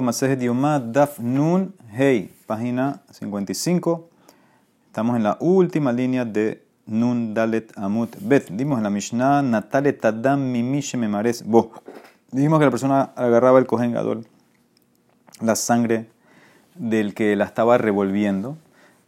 Masejet 0.00 0.40
Yomá, 0.40 0.80
Daf 0.80 1.18
Nun, 1.18 1.74
Hey, 1.92 2.34
página 2.46 3.02
55. 3.10 4.08
Estamos 4.86 5.16
en 5.16 5.22
la 5.22 5.36
última 5.38 5.92
línea 5.92 6.24
de 6.24 6.64
Nun 6.86 7.34
Dalet 7.34 7.70
Amut 7.76 8.16
Bet. 8.20 8.48
Dimos 8.50 8.78
en 8.78 8.84
la 8.84 8.88
Mishnah, 8.88 9.42
Natale 9.42 9.92
Tadam 9.92 10.50
Mimish 10.50 10.96
Memares 10.96 11.44
Bo. 11.44 11.72
Dijimos 12.30 12.58
que 12.58 12.64
la 12.64 12.70
persona 12.70 13.02
agarraba 13.16 13.58
el 13.58 13.66
Kohen 13.66 13.92
Gadol, 13.92 14.26
la 15.42 15.56
sangre 15.56 16.08
del 16.74 17.12
que 17.12 17.36
la 17.36 17.44
estaba 17.44 17.76
revolviendo, 17.76 18.56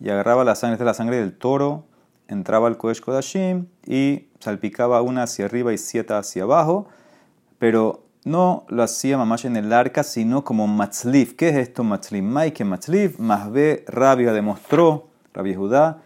y 0.01 0.11
agarraba 0.11 0.45
la 0.45 0.55
sangre, 0.55 0.85
la 0.85 0.93
sangre 0.93 1.17
del 1.17 1.33
toro, 1.33 1.85
entraba 2.29 2.69
al 2.69 2.77
Kodesh 2.77 3.01
Kodashim 3.01 3.69
y 3.87 4.27
salpicaba 4.41 5.01
una 5.01 5.23
hacia 5.23 5.47
arriba 5.47 5.73
y 5.73 5.79
siete 5.79 6.13
hacia 6.13 6.43
abajo, 6.43 6.89
pero 7.59 8.06
no 8.27 8.65
lo 8.69 8.83
hacía 8.83 9.17
mamash 9.17 9.47
en 9.47 9.55
el 9.55 9.73
arca, 9.73 10.03
sino 10.03 10.43
como 10.43 10.67
matzlif. 10.67 11.37
¿Qué 11.37 11.51
es 11.51 11.57
esto 11.57 11.85
matzlif? 11.85 12.25
Maike 12.25 12.65
matzlif, 12.65 13.21
Mahbe 13.21 13.85
Rabia 13.87 14.33
demostró, 14.33 15.07
Rabia 15.33 15.57
Judá, 15.57 16.03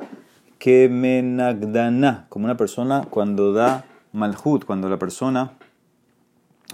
que 0.59 0.91
menagdana, 0.91 2.27
como 2.29 2.45
una 2.45 2.59
persona 2.59 3.07
cuando 3.09 3.55
da 3.55 3.87
malhut, 4.13 4.67
cuando 4.67 4.91
la 4.91 4.99
persona 4.99 5.53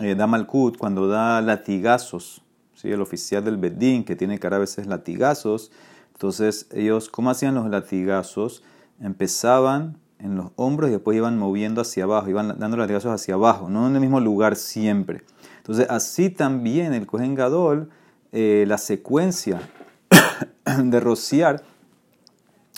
eh, 0.01 0.17
da 0.17 0.27
malhut, 0.27 0.77
cuando 0.77 1.07
da 1.07 1.41
latigazos, 1.41 2.43
¿sí? 2.75 2.91
el 2.91 3.01
oficial 3.01 3.45
del 3.45 3.57
bedín 3.57 4.03
que 4.03 4.17
tiene 4.17 4.39
dar 4.39 4.55
a 4.55 4.59
veces 4.59 4.89
latigazos, 4.89 5.71
entonces 6.13 6.67
ellos, 6.73 7.09
¿cómo 7.09 7.31
hacían 7.31 7.55
los 7.55 7.71
latigazos? 7.71 8.65
Empezaban 9.01 9.97
en 10.19 10.35
los 10.35 10.51
hombros 10.57 10.89
y 10.89 10.95
después 10.95 11.17
iban 11.17 11.39
moviendo 11.39 11.83
hacia 11.83 12.03
abajo, 12.03 12.29
iban 12.29 12.59
dando 12.59 12.77
latigazos 12.77 13.13
hacia 13.13 13.35
abajo, 13.35 13.69
no 13.69 13.87
en 13.87 13.95
el 13.95 14.01
mismo 14.01 14.19
lugar 14.19 14.57
siempre. 14.57 15.23
Entonces, 15.67 15.89
así 15.91 16.31
también 16.31 16.95
el 16.95 17.07
Kohen 17.07 17.35
Gadol, 17.35 17.91
eh, 18.31 18.67
la 18.69 18.79
secuencia 18.79 19.61
de 20.85 21.01
rociar, 21.01 21.65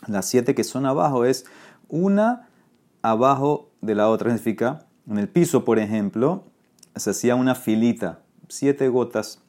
las 0.07 0.25
siete 0.25 0.55
que 0.55 0.65
son 0.65 0.87
abajo, 0.87 1.27
es 1.27 1.45
una 1.89 2.49
abajo 3.03 3.69
de 3.83 3.95
la 3.95 4.09
otra. 4.09 4.31
Significa, 4.31 4.87
en 5.07 5.19
el 5.19 5.29
piso, 5.29 5.67
por 5.67 5.79
ejemplo, 5.79 6.45
se 6.97 7.11
hacía 7.11 7.35
una 7.35 7.55
filita, 7.55 8.21
siete 8.49 8.89
gotas, 8.89 9.43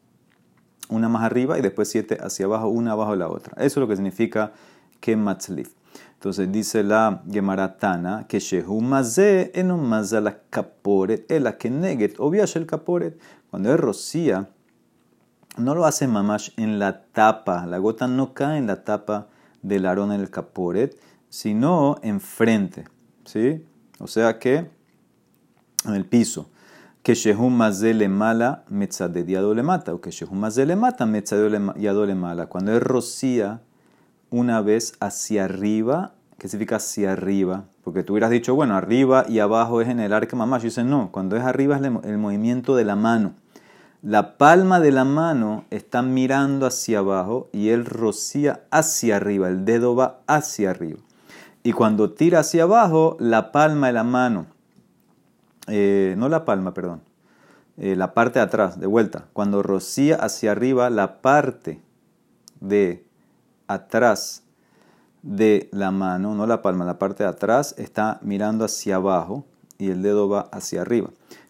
una 0.90 1.08
más 1.08 1.24
arriba 1.24 1.58
y 1.58 1.62
después 1.62 1.90
siete 1.90 2.18
hacia 2.20 2.46
abajo, 2.46 2.68
una 2.68 2.92
abajo 2.92 3.12
de 3.12 3.20
la 3.20 3.30
otra. 3.30 3.54
Eso 3.54 3.66
es 3.66 3.78
lo 3.78 3.88
que 3.88 3.96
significa 3.96 4.52
que 5.00 5.16
matzlif. 5.16 5.79
Entonces 6.20 6.52
dice 6.52 6.84
la 6.84 7.24
Gemaratana 7.32 8.26
que 8.28 8.42
Shehu 8.42 8.82
Mazé 8.82 9.54
en 9.56 9.72
un 9.72 9.90
la 9.90 10.42
kaporet, 10.50 11.32
el 11.32 11.46
neget, 11.80 12.20
obvias 12.20 12.58
el 12.58 12.66
kaporet. 12.66 13.18
Cuando 13.50 13.74
es 13.74 13.80
rocía, 13.80 14.50
no 15.56 15.76
lo 15.76 15.86
hace 15.86 16.10
mamash 16.10 16.50
en 16.58 16.78
la 16.78 17.04
tapa, 17.04 17.66
la 17.66 17.78
gota 17.78 18.10
no 18.10 18.34
cae 18.34 18.58
en 18.58 18.68
la 18.68 18.84
tapa 18.84 19.30
del 19.62 19.86
arón 19.86 20.12
en 20.12 20.20
el 20.20 20.30
kaporet, 20.30 21.00
sino 21.30 21.96
enfrente, 22.02 22.84
¿sí? 23.24 23.66
O 24.00 24.08
sea 24.08 24.40
que 24.40 24.70
en 25.86 25.94
el 25.96 26.06
piso. 26.06 26.50
Que 27.02 27.14
Shehu 27.14 27.50
Mazé 27.50 27.94
le 27.94 28.10
mala, 28.10 28.66
metzadediado 28.68 29.54
le 29.54 29.64
mata, 29.64 29.94
o 29.94 30.02
que 30.02 30.12
Shehu 30.12 30.36
Mazé 30.36 30.66
le 30.66 30.76
mata, 30.76 31.06
metzadediado 31.06 32.06
le 32.06 32.16
mala. 32.16 32.48
Cuando 32.48 32.76
es 32.76 32.84
rocía, 32.84 33.62
una 34.30 34.62
vez 34.62 34.94
hacia 35.00 35.46
arriba, 35.46 36.14
¿qué 36.38 36.48
significa 36.48 36.78
hacia 36.78 37.14
arriba? 37.14 37.66
Porque 37.84 38.04
tú 38.04 38.14
hubieras 38.14 38.30
dicho, 38.30 38.56
bueno, 38.56 38.76
arriba 38.76 39.26
y 39.28 39.40
abajo 39.40 39.82
es 39.82 39.90
en 39.90 40.00
el 40.00 40.14
arca 40.14 40.36
mamá. 40.36 40.58
Yo 40.60 40.66
dice, 40.66 40.84
no, 40.84 41.12
cuando 41.12 41.36
es 41.36 41.44
arriba 41.44 41.78
es 41.78 41.82
el 41.82 42.18
movimiento 42.18 42.76
de 42.76 42.86
la 42.86 42.96
mano. 42.96 43.34
La 44.02 44.38
palma 44.38 44.80
de 44.80 44.92
la 44.92 45.04
mano 45.04 45.66
está 45.72 46.02
mirando 46.02 46.66
hacia 46.66 47.00
abajo 47.00 47.50
y 47.52 47.70
él 47.70 47.86
rocía 47.86 48.62
hacia 48.72 49.18
arriba, 49.18 49.50
el 49.50 49.66
dedo 49.66 49.94
va 49.94 50.22
hacia 50.26 50.70
arriba. 50.70 51.00
Y 51.64 51.74
cuando 51.74 52.12
tira 52.12 52.40
hacia 52.40 52.64
abajo, 52.64 53.18
la 53.20 53.52
palma 53.52 53.88
de 53.88 53.94
la 53.94 54.06
mano, 54.06 54.46
eh, 55.68 56.16
no 56.18 56.30
la 56.30 56.46
palma, 56.46 56.74
perdón, 56.74 57.02
eh, 57.76 57.98
la 57.98 58.14
parte 58.14 58.40
de 58.40 58.46
atrás, 58.46 58.80
de 58.80 58.88
vuelta. 58.88 59.26
Cuando 59.34 59.64
rocía 59.64 60.16
hacia 60.16 60.52
arriba, 60.52 60.90
la 60.90 61.22
parte 61.22 61.82
de 62.62 63.06
atrás 63.70 64.44
de 65.22 65.70
la 65.72 65.92
mano, 65.92 66.36
no 66.36 66.48
la 66.48 66.62
palma, 66.62 66.86
la 66.86 67.00
parte 67.00 67.24
de 67.24 67.30
atrás 67.30 67.76
está 67.78 68.20
mirando 68.22 68.66
hacia 68.66 68.96
abajo 68.96 69.46
y 69.78 69.92
el 69.92 70.02
dedo 70.02 70.28
va 70.28 70.50
hacia 70.52 70.82
arriba. 70.82 71.10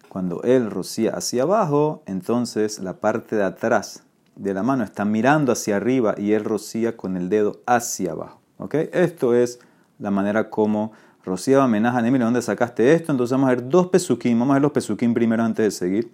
Cuando 0.10 0.42
él 0.44 0.70
rocía 0.70 1.12
hacia 1.16 1.44
abajo, 1.44 2.04
entonces 2.06 2.80
la 2.80 2.94
parte 2.94 3.36
de 3.36 3.44
atrás 3.44 4.04
de 4.36 4.54
la 4.54 4.64
mano 4.64 4.84
está 4.84 5.06
mirando 5.06 5.52
hacia 5.52 5.78
arriba 5.78 6.16
y 6.18 6.34
él 6.34 6.44
rocía 6.44 6.98
con 6.98 7.16
el 7.16 7.30
dedo 7.30 7.62
hacia 7.66 8.12
abajo. 8.12 8.40
¿Ok? 8.58 8.76
Esto 8.92 9.34
es 9.34 9.60
la 10.00 10.12
manera 10.12 10.50
como 10.50 10.92
rociaba 11.24 11.68
Menaja 11.68 12.02
¿De 12.02 12.18
dónde 12.18 12.42
sacaste 12.42 12.94
esto? 12.94 13.12
Entonces 13.12 13.32
vamos 13.32 13.48
a 13.48 13.56
ver 13.56 13.70
dos 13.70 13.88
pesukim. 13.88 14.38
Vamos 14.40 14.54
a 14.54 14.56
ver 14.56 14.64
los 14.64 14.72
pesukim 14.72 15.14
primero 15.14 15.44
antes 15.44 15.66
de 15.66 15.72
seguir. 15.72 16.12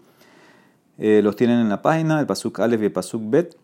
Eh, 0.97 1.21
los 1.23 1.35
tienen 1.35 1.59
en 1.59 1.69
la 1.69 1.81
página, 1.81 2.19
el 2.19 2.25
pasuk 2.25 2.59
Aleph 2.59 2.81
y 2.81 2.85
el 2.85 2.91
pasuk 2.91 3.21
Bet. 3.25 3.57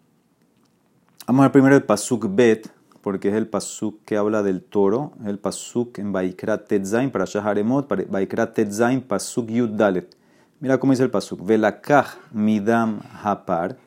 Vamos 1.31 1.43
a 1.43 1.47
ver 1.47 1.53
primero 1.53 1.75
el 1.77 1.83
pasuk 1.83 2.27
Bet, 2.35 2.67
porque 2.99 3.29
es 3.29 3.35
el 3.35 3.47
pasuk 3.47 4.03
que 4.03 4.17
habla 4.17 4.43
del 4.43 4.61
toro, 4.61 5.13
el 5.25 5.39
pasuk 5.39 5.97
en 5.97 6.11
Baikrat 6.11 6.67
Tetzain 6.67 7.09
para 7.09 7.23
Shaharemot, 7.23 7.87
Baikrat 8.09 8.53
Tetzain 8.53 8.99
pasuk 8.99 9.49
Yud 9.49 9.69
Dalet. 9.69 10.13
Mira 10.59 10.77
cómo 10.77 10.91
dice 10.91 11.03
el 11.03 11.09
pasuk. 11.09 11.39
Velakach 11.41 12.17
midam 12.33 12.99
hapar, 13.23 13.77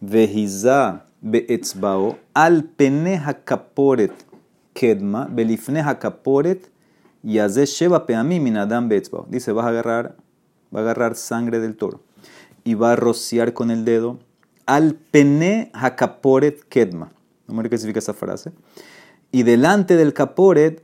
vehiza 0.00 1.04
beetzbao, 1.20 2.16
al 2.32 2.64
pene 2.64 3.20
kaporet 3.44 4.24
kedma, 4.72 5.28
belifne 5.30 5.84
kaporet, 6.00 6.70
yaze 7.22 7.66
sheva 7.66 8.06
peami 8.06 8.40
minadam 8.40 8.88
beetzbao. 8.88 9.26
Dice, 9.28 9.52
vas 9.52 9.66
a 9.66 9.68
agarrar, 9.68 10.16
va 10.74 10.80
a 10.80 10.82
agarrar 10.84 11.16
sangre 11.16 11.60
del 11.60 11.76
toro 11.76 12.00
y 12.64 12.72
va 12.72 12.92
a 12.92 12.96
rociar 12.96 13.52
con 13.52 13.70
el 13.70 13.84
dedo 13.84 14.20
al 14.66 14.94
pene 14.94 15.70
hakaporet 15.72 16.64
kedma. 16.68 17.10
No 17.46 17.54
me 17.54 17.68
qué 17.68 17.78
significa 17.78 17.98
esa 17.98 18.14
frase. 18.14 18.52
Y 19.30 19.42
delante 19.42 19.96
del 19.96 20.12
caporet, 20.12 20.82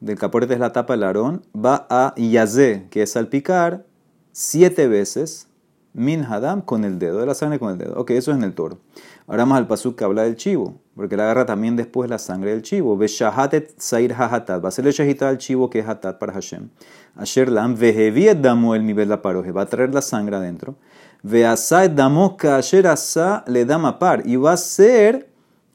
del 0.00 0.18
caporet 0.18 0.50
es 0.50 0.58
la 0.58 0.72
tapa 0.72 0.92
del 0.92 1.02
arón, 1.02 1.42
va 1.54 1.86
a 1.90 2.14
yazé, 2.16 2.86
que 2.90 3.02
es 3.02 3.12
salpicar, 3.12 3.84
siete 4.32 4.86
veces, 4.86 5.48
min 5.94 6.22
hadam, 6.22 6.62
con 6.62 6.84
el 6.84 6.98
dedo, 6.98 7.18
de 7.18 7.26
la 7.26 7.34
sangre 7.34 7.58
con 7.58 7.70
el 7.72 7.78
dedo. 7.78 7.98
Ok, 7.98 8.10
eso 8.10 8.30
es 8.30 8.36
en 8.36 8.44
el 8.44 8.54
toro. 8.54 8.78
Ahora 9.26 9.42
vamos 9.42 9.58
al 9.58 9.66
pasuk 9.66 9.96
que 9.96 10.04
habla 10.04 10.22
del 10.22 10.36
chivo, 10.36 10.80
porque 10.94 11.16
le 11.16 11.22
agarra 11.22 11.44
también 11.44 11.76
después 11.76 12.08
la 12.08 12.18
sangre 12.18 12.50
del 12.50 12.62
chivo. 12.62 12.96
Beshahatet 12.96 13.74
sair 13.78 14.12
hahatat, 14.12 14.62
va 14.62 14.66
a 14.66 14.68
hacerle 14.68 14.92
shahita 14.92 15.28
al 15.28 15.38
chivo 15.38 15.68
que 15.68 15.80
es 15.80 15.88
hatat 15.88 16.18
para 16.18 16.32
Hashem. 16.32 16.68
Asher 17.16 17.50
lam 17.50 17.74
veheviet 17.74 18.40
damo 18.40 18.74
el 18.74 18.86
nivel 18.86 19.08
la 19.08 19.20
paroje, 19.20 19.50
va 19.50 19.62
a 19.62 19.66
traer 19.66 19.92
la 19.92 20.02
sangre 20.02 20.36
adentro. 20.36 20.76
Veasai 21.22 21.94
damoka 21.94 22.56
asher 22.56 22.86
asa 22.86 23.44
le 23.46 23.64
dama 23.64 23.98
par, 23.98 24.22
y 24.24 24.36
va 24.36 24.52
a 24.52 24.56
ser 24.56 25.28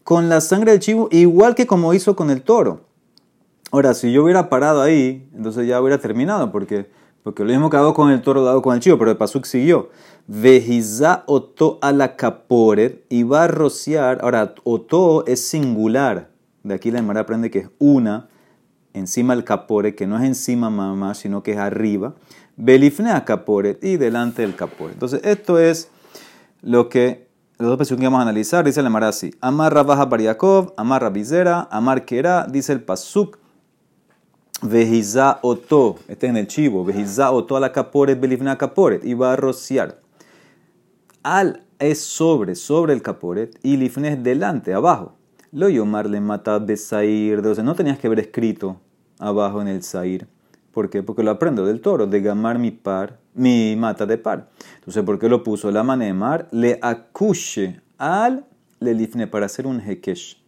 con 0.04 0.30
la 0.30 0.42
sangre 0.42 0.72
del 0.72 0.80
chivo 0.80 1.08
igual 1.12 1.56
que 1.56 1.68
como 1.68 1.94
hizo 1.94 2.16
con 2.16 2.30
el 2.30 2.42
toro. 2.42 2.82
Ahora, 3.72 3.94
si 3.96 4.12
yo 4.12 4.24
hubiera 4.24 4.50
parado 4.50 4.82
ahí, 4.82 5.28
entonces 5.36 5.68
ya 5.68 5.82
hubiera 5.82 5.98
terminado, 5.98 6.52
porque, 6.52 6.90
porque 7.24 7.44
lo 7.44 7.50
mismo 7.50 7.72
que 7.72 7.78
hago 7.78 7.96
con 7.96 8.12
el 8.12 8.22
toro, 8.22 8.44
dado 8.44 8.62
con 8.62 8.76
el 8.76 8.82
chivo, 8.82 9.00
pero 9.00 9.10
el 9.10 9.18
pasuk 9.18 9.46
siguió. 9.46 9.90
Vejiza 10.28 11.24
oto 11.26 11.80
a 11.82 11.92
la 11.92 12.16
caporet 12.16 13.04
y 13.10 13.24
va 13.24 13.46
a 13.46 13.48
rociar. 13.48 14.20
Ahora, 14.22 14.54
oto 14.64 15.26
es 15.26 15.44
singular. 15.48 16.30
De 16.62 16.76
aquí 16.76 16.92
la 16.92 17.00
Emara 17.00 17.22
aprende 17.22 17.50
que 17.50 17.60
es 17.60 17.70
una 17.80 18.30
encima 18.94 19.36
del 19.36 19.44
caporet, 19.44 19.96
que 19.96 20.06
no 20.06 20.18
es 20.18 20.24
encima 20.24 20.70
mamá, 20.70 21.16
sino 21.16 21.42
que 21.42 21.54
es 21.54 21.58
arriba. 21.58 22.14
Belifne 22.56 23.12
a 23.12 23.26
caporet 23.26 23.84
y 23.84 23.98
delante 23.98 24.42
del 24.44 24.56
caporet. 24.56 24.94
Entonces, 24.94 25.22
esto 25.24 25.58
es 25.60 25.90
lo 26.62 26.90
que 26.90 27.28
los 27.58 27.70
dos 27.70 27.78
pesukim 27.78 28.02
que 28.02 28.08
vamos 28.08 28.20
a 28.20 28.24
analizar. 28.24 28.66
Dice 28.66 28.82
la 28.82 28.90
Emara 28.90 29.08
así: 29.08 29.34
Amar 29.42 29.74
Rabaja 29.74 30.06
Bariakov, 30.06 30.74
Amar 30.78 31.02
Rabizera, 31.02 31.68
Amar 31.72 32.06
dice 32.52 32.74
el 32.74 32.82
pasuk. 32.82 33.38
Vejiza 34.62 35.40
oto, 35.42 35.98
este 36.08 36.28
es 36.28 36.30
en 36.30 36.38
el 36.38 36.48
chivo, 36.48 36.86
vejiza 36.86 37.32
oto 37.32 37.58
a 37.58 37.60
la 37.60 37.74
caporet, 37.74 38.18
belifne 38.18 38.50
a 38.50 38.58
caporet, 38.58 39.04
y 39.04 39.14
va 39.14 39.34
a 39.34 39.36
rociar 39.36 40.00
al 41.22 41.66
es 41.80 42.02
sobre, 42.02 42.56
sobre 42.56 42.94
el 42.94 43.02
caporet, 43.02 43.60
y 43.62 43.76
lifne 43.76 44.14
es 44.14 44.24
delante, 44.24 44.74
abajo. 44.74 45.16
Lo 45.52 45.68
yomar 45.68 46.10
le 46.10 46.22
mata 46.22 46.60
besair, 46.60 47.40
entonces 47.40 47.64
no 47.64 47.76
tenías 47.76 48.00
que 48.00 48.08
haber 48.08 48.20
escrito 48.20 48.80
abajo 49.20 49.62
en 49.62 49.68
el 49.68 49.84
sair. 49.84 50.28
¿Por 50.74 50.90
qué? 50.90 51.04
Porque 51.04 51.22
lo 51.22 51.30
aprendo 51.30 51.66
del 51.66 51.82
toro, 51.82 52.08
de 52.08 52.20
gamar 52.20 52.58
mi 52.58 52.72
par, 52.72 53.20
mi 53.36 53.76
mata 53.78 54.08
de 54.08 54.18
par. 54.18 54.50
Entonces, 54.76 55.04
¿por 55.04 55.20
qué 55.20 55.30
lo 55.30 55.44
puso? 55.44 55.70
La 55.72 55.84
manemar 55.84 56.48
le 56.52 56.80
acuche 56.82 57.80
al 58.00 58.46
le 58.80 58.94
lifne 58.96 59.28
para 59.28 59.46
hacer 59.46 59.68
un 59.68 59.80
hekesh. 59.80 60.42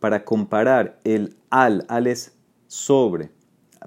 Para 0.00 0.24
comparar 0.24 0.98
el 1.04 1.36
al, 1.50 1.86
al 1.88 2.08
es 2.08 2.36
sobre. 2.66 3.30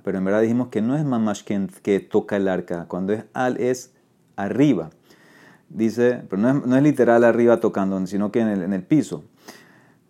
Pero 0.04 0.18
en 0.18 0.24
verdad 0.24 0.42
dijimos 0.42 0.70
que 0.70 0.82
no 0.82 0.96
es 0.96 1.04
mamash 1.04 1.44
que, 1.44 1.68
que 1.84 2.00
toca 2.00 2.38
el 2.38 2.48
arca. 2.48 2.86
Cuando 2.88 3.12
es 3.12 3.26
al 3.34 3.58
es 3.58 3.94
arriba. 4.38 4.90
Dice, 5.70 6.24
pero 6.30 6.42
no 6.42 6.50
es, 6.50 6.66
no 6.66 6.78
es 6.78 6.84
literal 6.84 7.26
arriba 7.26 7.60
tocando, 7.60 8.08
sino 8.08 8.32
que 8.32 8.40
en 8.40 8.48
el, 8.48 8.62
en 8.64 8.72
el 8.72 8.84
piso. 8.84 9.26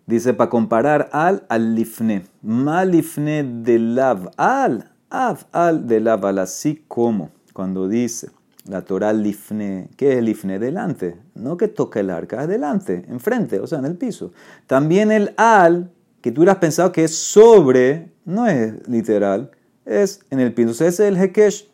Dice, 0.06 0.34
para 0.34 0.50
comparar 0.50 1.08
al 1.12 1.44
al 1.48 1.74
lifne. 1.74 2.26
Mal 2.42 2.92
lifne 2.92 3.42
de 3.42 3.78
lav. 3.80 4.30
Al, 4.36 4.92
av, 5.10 5.46
al 5.52 5.86
de 5.86 6.00
lav, 6.00 6.24
al 6.26 6.38
así 6.38 6.84
como. 6.88 7.30
Cuando 7.52 7.88
dice 7.88 8.30
la 8.68 8.82
Torah 8.82 9.12
lifne, 9.12 9.88
¿qué 9.96 10.18
es 10.18 10.22
lifne? 10.22 10.58
Delante. 10.58 11.16
No 11.34 11.56
que 11.56 11.68
toca 11.68 12.00
el 12.00 12.10
arca, 12.10 12.42
es 12.42 12.48
delante, 12.48 13.04
enfrente, 13.08 13.60
o 13.60 13.66
sea, 13.66 13.78
en 13.78 13.86
el 13.86 13.96
piso. 13.96 14.32
También 14.66 15.10
el 15.10 15.32
al, 15.36 15.90
que 16.20 16.32
tú 16.32 16.42
hubieras 16.42 16.58
pensado 16.58 16.92
que 16.92 17.04
es 17.04 17.16
sobre, 17.16 18.12
no 18.24 18.46
es 18.46 18.86
literal, 18.86 19.50
es 19.86 20.20
en 20.30 20.40
el 20.40 20.52
piso. 20.52 20.70
ese 20.70 20.88
es 20.88 21.00
el 21.00 21.16
hekesh. 21.16 21.68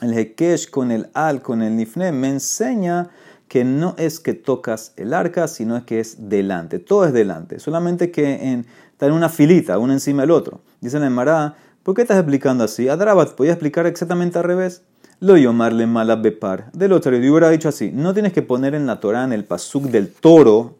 El 0.00 0.12
hekesh 0.14 0.70
con 0.70 0.90
el 0.90 1.08
al, 1.14 1.42
con 1.42 1.62
el 1.62 1.76
lifne, 1.76 2.12
me 2.12 2.28
enseña 2.28 3.10
que 3.48 3.64
no 3.64 3.94
es 3.98 4.18
que 4.18 4.34
tocas 4.34 4.92
el 4.96 5.14
arca, 5.14 5.48
sino 5.48 5.76
es 5.76 5.84
que 5.84 6.00
es 6.00 6.28
delante. 6.28 6.78
Todo 6.78 7.04
es 7.04 7.12
delante. 7.12 7.60
Solamente 7.60 8.10
que 8.10 8.52
en, 8.52 8.66
está 8.90 9.06
en 9.06 9.12
una 9.12 9.28
filita, 9.28 9.78
uno 9.78 9.92
encima 9.92 10.22
del 10.22 10.32
otro. 10.32 10.60
Dice 10.80 10.98
la 10.98 11.06
Emara, 11.06 11.56
¿por 11.86 11.94
qué 11.94 12.02
estás 12.02 12.18
explicando 12.18 12.64
así? 12.64 12.88
Adrabat, 12.88 13.34
podía 13.34 13.52
explicar 13.52 13.86
exactamente 13.86 14.36
al 14.38 14.44
revés. 14.44 14.82
Lo 15.20 15.36
llamarle 15.36 15.86
mala 15.86 16.16
bepar. 16.16 16.72
Del 16.72 16.90
otro, 16.90 17.16
yo 17.16 17.30
hubiera 17.30 17.48
dicho 17.48 17.68
así: 17.68 17.92
no 17.94 18.12
tienes 18.12 18.32
que 18.32 18.42
poner 18.42 18.74
en 18.74 18.86
la 18.86 18.98
Torah, 18.98 19.22
en 19.22 19.32
el 19.32 19.44
pasuk 19.44 19.84
del 19.84 20.12
toro, 20.12 20.74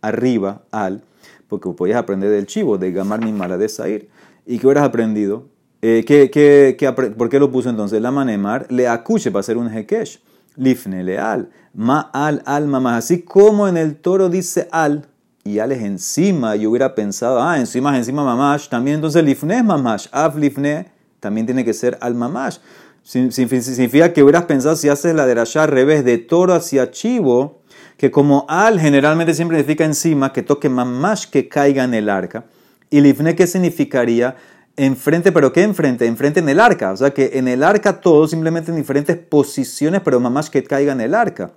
arriba, 0.00 0.62
al, 0.70 1.02
porque 1.46 1.68
podías 1.76 1.98
aprender 1.98 2.30
del 2.30 2.46
chivo, 2.46 2.78
de 2.78 2.90
gamar 2.90 3.22
mi 3.22 3.32
mala 3.32 3.58
de 3.58 3.68
sair. 3.68 4.08
¿Y 4.46 4.58
qué 4.58 4.66
hubieras 4.66 4.84
aprendido? 4.84 5.44
Eh, 5.82 6.04
¿qué, 6.06 6.30
qué, 6.30 6.74
por 7.18 7.28
qué 7.28 7.38
lo 7.38 7.52
puso 7.52 7.68
entonces? 7.68 8.00
La 8.00 8.10
manemar 8.10 8.66
le 8.70 8.88
acuche 8.88 9.30
para 9.30 9.40
hacer 9.40 9.58
un 9.58 9.68
hekesh. 9.70 10.22
Lifne 10.56 11.04
leal. 11.04 11.50
Ma 11.74 12.10
al 12.14 12.42
al 12.46 12.66
mamá. 12.66 12.96
Así 12.96 13.20
como 13.22 13.68
en 13.68 13.76
el 13.76 13.96
toro 13.96 14.30
dice 14.30 14.68
al 14.72 15.06
y 15.42 15.58
al 15.58 15.72
es 15.72 15.82
encima, 15.82 16.54
yo 16.56 16.70
hubiera 16.70 16.94
pensado, 16.94 17.42
ah, 17.42 17.58
encima 17.58 17.96
encima 17.96 18.22
mamash. 18.22 18.68
También 18.68 18.96
entonces 18.96 19.24
lifne 19.24 19.62
mamash. 19.62 20.06
Af 20.12 20.36
lifne 20.36 20.90
también 21.18 21.46
tiene 21.46 21.64
que 21.64 21.72
ser 21.72 21.96
al 22.00 22.14
mamash. 22.14 22.58
Significa 23.02 24.12
que 24.12 24.22
hubieras 24.22 24.44
pensado 24.44 24.76
si 24.76 24.88
haces 24.88 25.14
la 25.14 25.26
derashá 25.26 25.64
al 25.64 25.70
revés, 25.70 26.04
de 26.04 26.18
toro 26.18 26.52
hacia 26.52 26.90
chivo, 26.90 27.62
que 27.96 28.10
como 28.10 28.44
al 28.48 28.78
generalmente 28.78 29.32
siempre 29.32 29.56
significa 29.56 29.84
encima, 29.84 30.32
que 30.32 30.42
toque 30.42 30.68
mamash 30.68 31.26
que 31.26 31.48
caiga 31.48 31.84
en 31.84 31.94
el 31.94 32.10
arca. 32.10 32.44
Y 32.90 33.00
lifne, 33.00 33.34
¿qué 33.34 33.46
significaría? 33.46 34.36
Enfrente, 34.76 35.32
pero 35.32 35.52
¿qué 35.52 35.62
enfrente? 35.62 36.06
Enfrente 36.06 36.40
en 36.40 36.48
el 36.50 36.60
arca. 36.60 36.92
O 36.92 36.96
sea 36.96 37.10
que 37.12 37.30
en 37.34 37.48
el 37.48 37.62
arca 37.62 38.00
todo 38.00 38.28
simplemente 38.28 38.70
en 38.70 38.76
diferentes 38.76 39.16
posiciones, 39.16 40.02
pero 40.02 40.20
mamash 40.20 40.48
que 40.48 40.62
caiga 40.64 40.92
en 40.92 41.00
el 41.00 41.14
arca. 41.14 41.52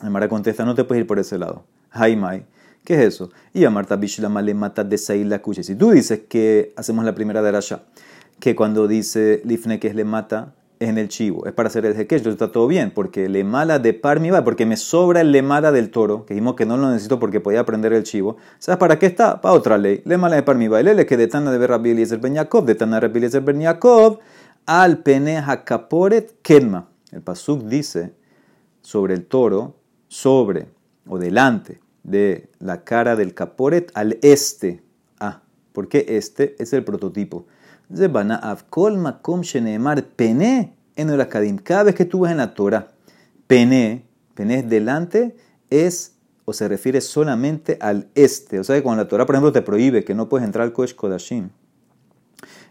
Amara 0.00 0.28
contesta, 0.28 0.64
no 0.64 0.74
te 0.74 0.84
puedes 0.84 1.02
ir 1.02 1.06
por 1.06 1.18
ese 1.18 1.38
lado. 1.38 1.64
Jaimai. 1.90 2.46
¿Qué 2.84 2.94
es 2.94 3.00
eso? 3.00 3.30
Y 3.52 3.64
a 3.64 3.70
Marta 3.70 3.98
le 3.98 4.54
mata 4.54 4.84
de 4.84 4.98
Sail 4.98 5.28
la 5.28 5.40
Si 5.62 5.74
tú 5.76 5.90
dices 5.92 6.22
que 6.28 6.72
hacemos 6.76 7.04
la 7.04 7.14
primera 7.14 7.42
derasha, 7.42 7.82
que 8.40 8.56
cuando 8.56 8.88
dice 8.88 9.40
Lifne 9.44 9.78
que 9.78 9.88
es 9.88 9.94
le 9.94 10.04
mata, 10.04 10.54
en 10.88 10.98
el 10.98 11.08
chivo. 11.08 11.46
Es 11.46 11.52
para 11.52 11.68
hacer 11.68 11.86
el 11.86 11.98
hekesh, 11.98 12.26
está 12.26 12.50
todo 12.50 12.66
bien, 12.66 12.90
porque 12.90 13.28
le 13.28 13.44
mala 13.44 13.78
de 13.78 13.94
par 13.94 14.20
mi 14.20 14.30
va, 14.30 14.44
porque 14.44 14.66
me 14.66 14.76
sobra 14.76 15.20
el 15.20 15.32
lemala 15.32 15.72
del 15.72 15.90
toro, 15.90 16.26
que 16.26 16.34
dijimos 16.34 16.56
que 16.56 16.66
no 16.66 16.76
lo 16.76 16.90
necesito 16.90 17.18
porque 17.18 17.40
podía 17.40 17.60
aprender 17.60 17.92
el 17.92 18.02
chivo. 18.02 18.36
¿Sabes 18.58 18.78
para 18.78 18.98
qué 18.98 19.06
está? 19.06 19.40
Para 19.40 19.54
otra 19.54 19.78
ley. 19.78 20.02
Le 20.04 20.18
mala 20.18 20.36
de 20.36 20.42
par 20.42 20.56
mi 20.56 20.68
va. 20.68 20.80
El 20.80 21.06
que 21.06 21.16
de 21.16 21.28
Tana 21.28 21.52
de 21.52 21.66
Rabbi 21.66 21.90
Eliezer 21.90 22.18
Ben 22.18 22.34
Yaakov, 22.34 22.66
de 22.66 22.74
Tana 22.74 23.00
Rabbi 23.00 23.18
Eliezer 23.18 23.42
Ben 23.42 23.62
al 24.66 24.98
pene 24.98 25.38
hakaporet 25.38 26.40
kenma. 26.42 26.88
El 27.10 27.22
pasuk 27.22 27.62
dice 27.64 28.14
sobre 28.80 29.14
el 29.14 29.26
toro, 29.26 29.76
sobre 30.08 30.66
o 31.06 31.18
delante 31.18 31.81
de 32.02 32.50
la 32.58 32.84
cara 32.84 33.16
del 33.16 33.34
caporet 33.34 33.90
al 33.94 34.18
este. 34.22 34.82
Ah, 35.20 35.42
porque 35.72 36.04
este 36.08 36.56
es 36.58 36.72
el 36.72 36.84
prototipo. 36.84 37.46
Pene 40.16 40.76
en 40.96 41.10
el 41.10 41.20
Akadim. 41.20 41.58
Cada 41.58 41.84
vez 41.84 41.94
que 41.94 42.04
tú 42.04 42.26
en 42.26 42.36
la 42.38 42.54
Torah, 42.54 42.88
Pene, 43.46 44.06
Pene 44.34 44.62
delante, 44.62 45.36
es 45.70 46.16
o 46.44 46.52
se 46.52 46.68
refiere 46.68 47.00
solamente 47.00 47.78
al 47.80 48.08
este. 48.14 48.58
O 48.58 48.64
sea 48.64 48.76
que 48.76 48.82
cuando 48.82 49.02
la 49.02 49.08
Torah, 49.08 49.26
por 49.26 49.34
ejemplo, 49.34 49.52
te 49.52 49.62
prohíbe 49.62 50.04
que 50.04 50.14
no 50.14 50.28
puedes 50.28 50.44
entrar 50.44 50.64
al 50.64 50.72
Kodesh 50.72 50.94
Kodashim, 50.94 51.50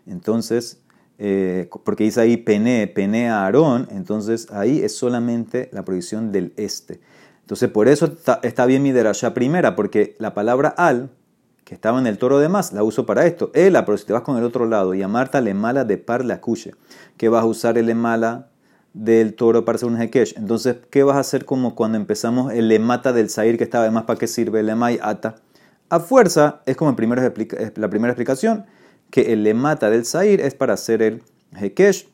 entonces, 0.06 0.82
eh, 1.20 1.70
porque 1.84 2.04
dice 2.04 2.22
ahí 2.22 2.38
Pene, 2.38 2.88
Pene 2.88 3.30
a 3.30 3.44
Aarón, 3.44 3.88
entonces 3.92 4.52
ahí 4.52 4.82
es 4.82 4.96
solamente 4.96 5.70
la 5.72 5.86
prohibición 5.86 6.32
del 6.32 6.54
este. 6.58 7.00
Entonces, 7.42 7.70
por 7.70 7.88
eso 7.88 8.06
está, 8.06 8.40
está 8.44 8.66
bien 8.66 8.84
mi 8.84 8.92
derasha 8.92 9.34
primera, 9.34 9.76
porque 9.76 10.16
la 10.20 10.34
palabra 10.34 10.70
al 10.70 11.10
que 11.72 11.76
estaba 11.76 12.00
en 12.00 12.08
el 12.08 12.18
toro 12.18 12.40
de 12.40 12.50
más, 12.50 12.74
la 12.74 12.84
uso 12.84 13.06
para 13.06 13.26
esto. 13.26 13.52
Ela, 13.54 13.86
pero 13.86 13.98
si 13.98 14.06
te 14.06 14.14
vas 14.14 14.24
con 14.24 14.38
el 14.38 14.44
otro 14.44 14.66
lado 14.66 14.94
y 14.94 15.02
a 15.02 15.08
Marta 15.08 15.42
le 15.42 15.54
mala 15.54 15.86
de 15.86 15.98
par 15.98 16.26
la 16.26 16.42
cuche, 16.42 16.74
que 17.18 17.30
vas 17.30 17.44
a 17.44 17.46
usar 17.46 17.78
el 17.78 17.96
mala 17.96 18.50
del 18.94 19.36
toro 19.36 19.64
para 19.64 19.78
hacer 19.78 19.88
un 19.88 20.02
hekesh. 20.02 20.36
Entonces, 20.38 20.78
¿qué 20.90 21.04
vas 21.04 21.16
a 21.16 21.22
hacer 21.22 21.46
como 21.46 21.76
cuando 21.76 21.98
empezamos 21.98 22.52
el 22.52 22.78
mata 22.80 23.14
del 23.14 23.30
sair 23.30 23.58
que 23.58 23.64
estaba 23.64 23.86
de 23.86 23.92
más 23.92 24.04
para 24.04 24.20
qué 24.20 24.28
sirve 24.28 24.60
el 24.60 24.70
emay 24.70 25.00
ata? 25.02 25.36
A 25.90 26.00
fuerza, 26.00 26.62
es 26.66 26.76
como 26.76 26.92
la 26.92 26.96
primera 26.96 28.12
explicación, 28.12 28.66
que 29.10 29.34
el 29.34 29.54
mata 29.56 29.90
del 29.90 30.06
sair 30.06 30.42
es 30.42 30.56
para 30.56 30.74
hacer 30.74 31.02
el 31.02 31.24
hekesh 31.58 32.10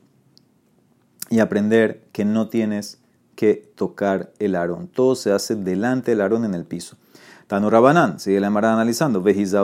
y 1.29 1.39
aprender 1.39 2.03
que 2.11 2.25
no 2.25 2.49
tienes 2.49 2.99
que 3.37 3.71
tocar 3.75 4.33
el 4.39 4.55
arón. 4.55 4.87
Todo 4.87 5.15
se 5.15 5.31
hace 5.31 5.55
delante 5.55 6.11
del 6.11 6.21
arón 6.21 6.43
en 6.43 6.55
el 6.55 6.65
piso. 6.65 6.97
Tanu 7.45 7.69
Rabanán, 7.69 8.19
sigue 8.19 8.39
la 8.39 8.49
Mara 8.49 8.73
analizando. 8.73 9.21
Dice 9.21 9.55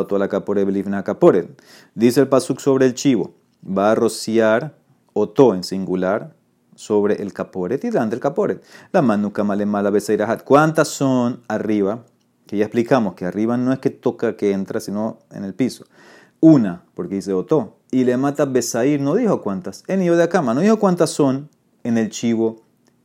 el 2.21 2.27
pasuk 2.29 2.59
sobre 2.59 2.85
el 2.85 2.93
chivo, 2.93 3.33
va 3.65 3.91
a 3.91 3.95
rociar 3.95 4.77
oto 5.13 5.55
en 5.55 5.63
singular 5.63 6.35
sobre 6.75 7.21
el 7.21 7.33
caporet 7.33 7.83
y 7.83 7.89
delante 7.89 8.15
del 8.15 8.21
caporet. 8.21 8.63
La 8.91 9.01
manuka 9.01 9.43
male 9.43 9.65
mala 9.65 9.89
beseirahat. 9.89 10.43
¿Cuántas 10.43 10.87
son 10.87 11.41
arriba? 11.47 12.05
Que 12.45 12.57
ya 12.57 12.65
explicamos 12.65 13.15
que 13.15 13.25
arriba 13.25 13.57
no 13.57 13.73
es 13.73 13.79
que 13.79 13.89
toca 13.89 14.37
que 14.37 14.51
entra, 14.51 14.79
sino 14.79 15.17
en 15.31 15.43
el 15.43 15.55
piso. 15.55 15.85
Una, 16.39 16.83
porque 16.93 17.15
dice 17.15 17.33
oto. 17.33 17.77
Y 17.89 18.03
le 18.03 18.17
mata 18.17 18.45
besair, 18.45 19.01
no 19.01 19.15
dijo 19.15 19.41
cuántas. 19.41 19.83
En 19.87 19.99
de 19.99 20.29
cama, 20.29 20.53
no 20.53 20.61
dijo 20.61 20.77
cuántas 20.77 21.09
son 21.09 21.49
en 21.83 21.97
el 21.97 22.09
chivo, 22.09 22.61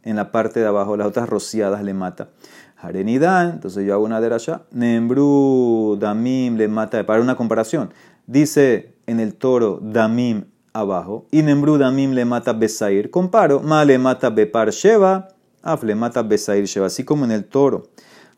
en 0.09 0.17
la 0.17 0.33
parte 0.33 0.61
de 0.61 0.67
abajo, 0.67 0.97
las 0.97 1.07
otras 1.07 1.29
rociadas 1.29 1.83
le 1.83 1.93
mata. 1.93 2.29
Harenidan, 2.77 3.51
entonces 3.55 3.85
yo 3.85 3.93
hago 3.93 4.05
una 4.05 4.21
derasha. 4.21 4.63
Nembru, 4.71 5.99
Damim, 6.01 6.57
le 6.57 6.69
mata. 6.69 7.05
Para 7.05 7.21
una 7.21 7.37
comparación, 7.37 7.93
dice 8.27 8.95
en 9.07 9.21
el 9.21 9.35
toro 9.35 9.81
Damim 9.83 10.45
abajo 10.73 11.27
y 11.31 11.43
Nembru, 11.43 11.77
Damim 11.77 12.13
le 12.13 12.25
mata 12.25 12.53
Besair. 12.53 13.11
Comparo, 13.11 13.61
Ma 13.61 13.85
le 13.85 13.99
mata 13.99 14.31
Bepar 14.31 14.71
Sheva, 14.71 15.29
Af 15.63 15.83
le 15.83 15.95
mata 15.95 16.23
Besair 16.23 16.65
Sheva. 16.65 16.87
Así 16.87 17.05
como 17.05 17.25
en 17.25 17.33
el 17.33 17.45
toro, 17.45 17.89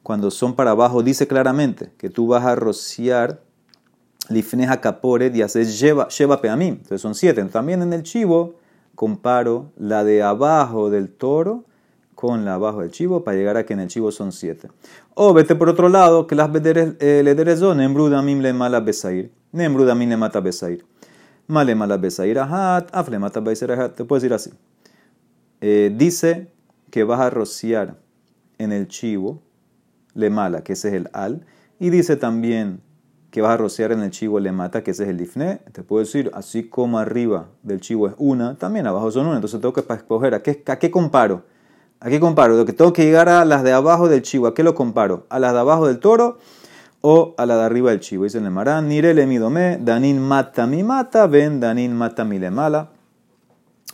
cuando 0.03 0.31
son 0.31 0.55
para 0.55 0.73
abajo, 0.73 1.03
dice 1.03 1.29
claramente 1.29 1.93
que 1.99 2.11
tú 2.11 2.27
vas 2.27 2.45
a 2.45 2.57
rociar 2.57 3.43
Lifneja 4.29 4.81
Kapore 4.81 5.31
y 5.35 5.43
haces 5.43 5.69
Sheva, 5.69 6.09
Sheva 6.09 6.41
Peamim. 6.41 6.75
Entonces 6.75 7.01
son 7.01 7.15
siete. 7.15 7.45
También 7.45 7.83
en 7.83 7.93
el 7.93 8.03
chivo, 8.03 8.55
comparo 9.01 9.73
la 9.79 10.05
de 10.05 10.23
abajo 10.23 10.91
del 10.91 11.09
toro 11.09 11.65
con 12.15 12.45
la 12.45 12.57
abajo 12.57 12.83
del 12.83 12.91
chivo 12.91 13.25
para 13.25 13.35
llegar 13.35 13.57
a 13.57 13.65
que 13.65 13.73
en 13.73 13.81
el 13.81 13.89
chivo 13.89 14.13
son 14.13 14.31
siete. 14.31 14.69
O 15.15 15.33
vete 15.33 15.55
por 15.55 15.71
otro 15.71 15.89
lado, 15.89 16.27
que 16.27 16.35
las 16.35 16.51
eh, 16.55 17.23
lederezón, 17.25 17.79
nembrudamim 17.79 18.41
le 18.41 18.53
mala 18.53 18.81
besair, 18.81 19.33
nembrudamim 19.53 20.11
le 20.11 20.19
mata 20.19 20.41
besair. 20.41 20.85
Male 21.47 21.75
mala 21.75 21.97
besair 21.97 22.39
ahat, 22.41 22.91
afle 22.93 23.19
mata 23.19 23.41
besair 23.41 23.73
ahat. 23.73 23.95
Te 23.95 24.05
puedes 24.05 24.23
decir 24.23 24.35
así. 24.35 24.51
Eh, 25.63 25.91
dice 25.97 26.53
que 26.91 27.03
vas 27.03 27.21
a 27.21 27.31
rociar 27.31 27.97
en 28.59 28.71
el 28.71 28.87
chivo 28.87 29.41
le 30.13 30.29
mala, 30.29 30.63
que 30.63 30.75
ese 30.75 30.89
es 30.89 30.95
el 30.95 31.09
al, 31.15 31.47
y 31.79 31.89
dice 31.89 32.17
también 32.17 32.83
que 33.31 33.41
vas 33.41 33.53
a 33.53 33.57
rociar 33.57 33.93
en 33.93 34.01
el 34.01 34.11
chivo 34.11 34.41
le 34.41 34.53
mata, 34.53 34.83
que 34.83 34.91
ese 34.91 35.05
es 35.05 35.09
el 35.09 35.17
lifne. 35.17 35.61
Te 35.73 35.83
puedo 35.83 36.01
decir, 36.01 36.31
así 36.35 36.69
como 36.69 36.99
arriba 36.99 37.47
del 37.63 37.81
chivo 37.81 38.09
es 38.09 38.15
una, 38.19 38.57
también 38.57 38.87
abajo 38.87 39.11
son 39.11 39.27
una. 39.27 39.37
Entonces 39.37 39.61
tengo 39.61 39.73
que 39.73 39.81
escoger 39.93 40.35
a 40.35 40.43
qué, 40.43 40.63
a 40.67 40.79
qué 40.79 40.91
comparo. 40.91 41.45
¿A 42.01 42.09
qué 42.09 42.19
comparo? 42.19 42.57
Lo 42.57 42.65
que 42.65 42.73
tengo 42.73 42.93
que 42.93 43.05
llegar 43.05 43.29
a 43.29 43.45
las 43.45 43.63
de 43.63 43.73
abajo 43.73 44.09
del 44.09 44.23
chivo. 44.23 44.47
¿A 44.47 44.55
qué 44.55 44.63
lo 44.63 44.75
comparo? 44.75 45.27
¿A 45.29 45.39
las 45.39 45.53
de 45.53 45.61
abajo 45.61 45.87
del 45.87 46.01
toro 46.01 46.39
o 47.03 47.35
a 47.37 47.47
la 47.47 47.57
de 47.57 47.63
arriba 47.63 47.91
del 47.91 48.01
chivo? 48.01 48.25
Dice 48.25 48.39
el 48.39 48.51
Marán, 48.51 48.89
Nire 48.89 49.15
le 49.15 49.27
midome, 49.27 49.79
Danin 49.81 50.19
mata 50.19 50.67
mi 50.67 50.83
mata, 50.83 51.27
ven 51.27 51.61
Danin 51.61 51.93
mata 51.95 52.25
mi 52.25 52.39
le 52.39 52.51
mala. 52.51 52.91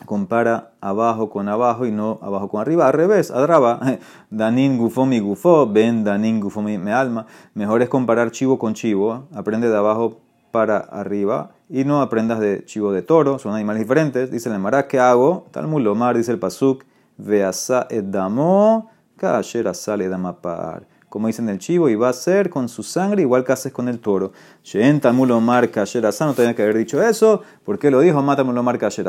Compara 0.05 0.73
abajo 0.81 1.31
con 1.31 1.49
abajo 1.49 1.87
y 1.87 1.91
no 1.91 2.19
abajo 2.23 2.49
con 2.49 2.61
arriba. 2.61 2.87
Al 2.87 2.93
revés, 2.93 3.31
adraba. 3.31 3.81
Danin 4.31 4.77
gufo 4.77 5.07
mi 5.07 5.21
gufo, 5.21 5.67
ven 5.67 6.05
Danin 6.05 6.39
gufo 6.41 6.61
mi 6.61 6.77
me 6.77 6.93
alma. 6.93 7.27
Mejor 7.55 7.83
es 7.83 7.89
comparar 7.89 8.31
chivo 8.31 8.59
con 8.59 8.75
chivo. 8.75 9.27
Aprende 9.35 9.71
de 9.71 9.77
abajo 9.77 10.21
para 10.53 10.79
arriba 10.79 11.53
y 11.69 11.85
no 11.85 12.03
aprendas 12.03 12.41
de 12.41 12.65
chivo 12.65 12.93
de 12.93 13.03
toro. 13.03 13.39
Son 13.39 13.55
animales 13.55 13.83
diferentes. 13.83 14.31
Dice 14.31 14.51
el 14.51 14.59
Marán, 14.59 14.85
¿qué 14.89 14.99
hago? 14.99 15.47
Tal 15.51 15.67
mulomar, 15.67 16.17
dice 16.17 16.33
el 16.33 16.39
Pasuk. 16.39 16.85
Veasa 17.17 17.87
edamo 17.89 18.91
kasher 19.17 19.75
sale 19.75 20.09
damapar. 20.09 20.87
Como 21.09 21.29
dicen 21.29 21.49
el 21.49 21.59
chivo, 21.59 21.89
y 21.89 21.95
va 21.95 22.11
a 22.11 22.13
ser 22.13 22.51
con 22.51 22.69
su 22.69 22.83
sangre 22.83 23.23
igual 23.23 23.45
que 23.45 23.53
haces 23.53 23.73
con 23.73 23.89
el 23.89 24.01
toro. 24.01 24.33
Shen 24.63 25.01
Talmud 25.01 25.31
Omar 25.31 25.71
kasher 25.71 26.03
no 26.03 26.35
tenía 26.35 26.55
que 26.55 26.63
haber 26.63 26.77
dicho 26.77 27.03
eso. 27.03 27.43
¿Por 27.65 27.79
qué 27.79 27.91
lo 27.91 28.01
dijo? 28.01 28.21
Mata 28.23 28.43
Omar 28.43 28.79
kasher. 28.79 29.07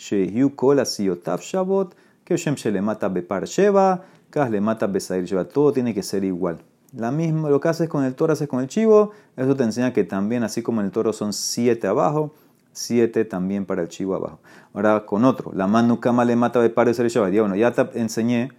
Shehu 0.00 0.56
kol 0.56 0.80
asiyotaf 0.80 1.42
shabot. 1.42 1.94
Que 2.24 2.36
Shem 2.36 2.56
le 2.72 2.80
mata 2.80 3.08
bepar 3.08 3.44
sheva. 3.44 4.02
Kas 4.30 4.50
le 4.50 4.60
mata 4.60 4.86
besair 4.86 5.24
sheva. 5.24 5.44
Todo 5.44 5.72
tiene 5.72 5.92
que 5.92 6.02
ser 6.02 6.24
igual. 6.24 6.58
La 6.96 7.12
misma, 7.12 7.50
lo 7.50 7.60
que 7.60 7.68
haces 7.68 7.88
con 7.88 8.04
el 8.04 8.14
toro, 8.14 8.32
haces 8.32 8.48
con 8.48 8.60
el 8.60 8.66
chivo. 8.66 9.12
Eso 9.36 9.54
te 9.54 9.62
enseña 9.62 9.92
que 9.92 10.04
también, 10.04 10.42
así 10.42 10.62
como 10.62 10.80
en 10.80 10.86
el 10.86 10.92
toro 10.92 11.12
son 11.12 11.32
siete 11.32 11.86
abajo, 11.86 12.34
siete 12.72 13.24
también 13.24 13.64
para 13.64 13.82
el 13.82 13.88
chivo 13.88 14.16
abajo. 14.16 14.40
Ahora 14.74 15.06
con 15.06 15.24
otro, 15.24 15.52
la 15.54 15.68
mano 15.68 16.00
cama 16.00 16.24
le 16.24 16.34
mata 16.34 16.60
de 16.60 16.70
pares 16.70 16.98
el 16.98 17.10
Bueno, 17.12 17.54
ya 17.54 17.72
te 17.72 18.00
enseñé 18.00 18.50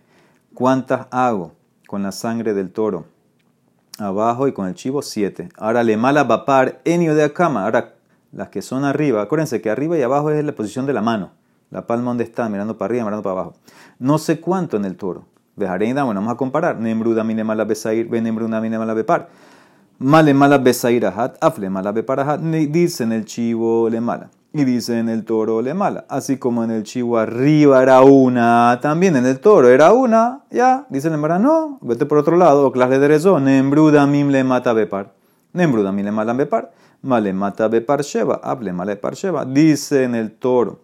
cuántas 0.54 1.08
hago 1.12 1.54
con 1.88 2.04
la 2.04 2.14
sangre 2.14 2.54
del 2.54 2.72
toro 2.72 3.06
abajo 3.98 4.48
y 4.48 4.54
con 4.54 4.68
el 4.68 4.76
chivo, 4.76 5.02
siete. 5.02 5.50
Ahora 5.58 5.84
le 5.84 5.98
mala 5.98 6.24
vapar 6.24 6.80
enio 6.86 7.16
de 7.16 7.34
cama. 7.34 7.66
Ahora 7.66 7.96
las 8.32 8.50
que 8.50 8.62
son 8.62 8.86
arriba, 8.86 9.22
acuérdense 9.22 9.62
que 9.62 9.70
arriba 9.70 9.98
y 9.98 10.02
abajo 10.02 10.32
es 10.32 10.44
la 10.44 10.54
posición 10.54 10.86
de 10.86 10.94
la 10.94 11.02
mano. 11.02 11.32
La 11.70 11.88
palma 11.88 12.12
donde 12.12 12.26
está, 12.26 12.50
mirando 12.50 12.78
para 12.78 12.92
arriba, 12.92 13.06
mirando 13.06 13.24
para 13.24 13.34
abajo. 13.34 13.54
No 13.98 14.18
sé 14.18 14.42
cuánto 14.42 14.76
en 14.76 14.84
el 14.84 14.98
toro. 14.98 15.26
Vejareida, 15.56 16.04
bueno, 16.04 16.20
vamos 16.20 16.34
a 16.34 16.38
comparar. 16.38 16.78
Nembruda 16.78 17.24
mine 17.24 17.44
mala 17.44 17.64
besair, 17.64 18.10
ve 18.10 18.22
nembruda 18.22 18.60
mine 18.60 18.78
mala 18.78 18.94
bepar. 18.94 19.30
Male 20.00 20.34
mala 20.34 20.58
besair 20.58 21.06
ahat, 21.06 21.38
afle 21.42 21.70
mala 21.70 21.92
bepar 21.94 22.20
ahat. 22.20 22.42
Dice 22.42 23.04
en 23.04 23.14
el 23.14 23.24
chivo 23.24 23.90
le 23.90 24.02
mala. 24.02 24.30
Y 24.54 24.66
dice 24.66 25.00
en 25.00 25.08
el 25.08 25.24
toro 25.24 25.62
le 25.62 25.74
mala. 25.74 26.06
Así 26.10 26.38
como 26.38 26.64
en 26.66 26.72
el 26.72 26.84
chivo 26.84 27.18
arriba 27.18 27.82
era 27.82 28.02
una, 28.02 28.80
también 28.82 29.16
en 29.16 29.26
el 29.26 29.40
toro 29.40 29.70
era 29.70 29.94
una, 29.94 30.42
ya. 30.52 30.86
Dice 30.90 31.08
el 31.08 31.18
mala, 31.18 31.40
no, 31.40 31.80
vete 31.82 32.06
por 32.06 32.18
otro 32.18 32.36
lado. 32.36 32.68
O 32.68 32.72
clase 32.74 33.00
de 33.00 33.08
rezo. 33.08 33.40
Nembruda 33.40 34.06
mim 34.08 34.30
le 34.30 34.44
mata 34.44 34.74
bepar. 34.74 35.14
Nembruda 35.54 35.94
mim 35.94 36.04
le 36.04 36.12
mala 36.12 36.34
bepar. 36.34 36.72
Male 37.02 37.34
mata 37.34 37.68
bepar 37.68 38.02
sheva. 38.02 38.40
Afle 38.44 38.74
mala 38.74 38.94
bepar 38.96 39.16
sheva. 39.16 39.46
Dice 39.46 40.04
en 40.04 40.16
el 40.16 40.32
toro 40.32 40.82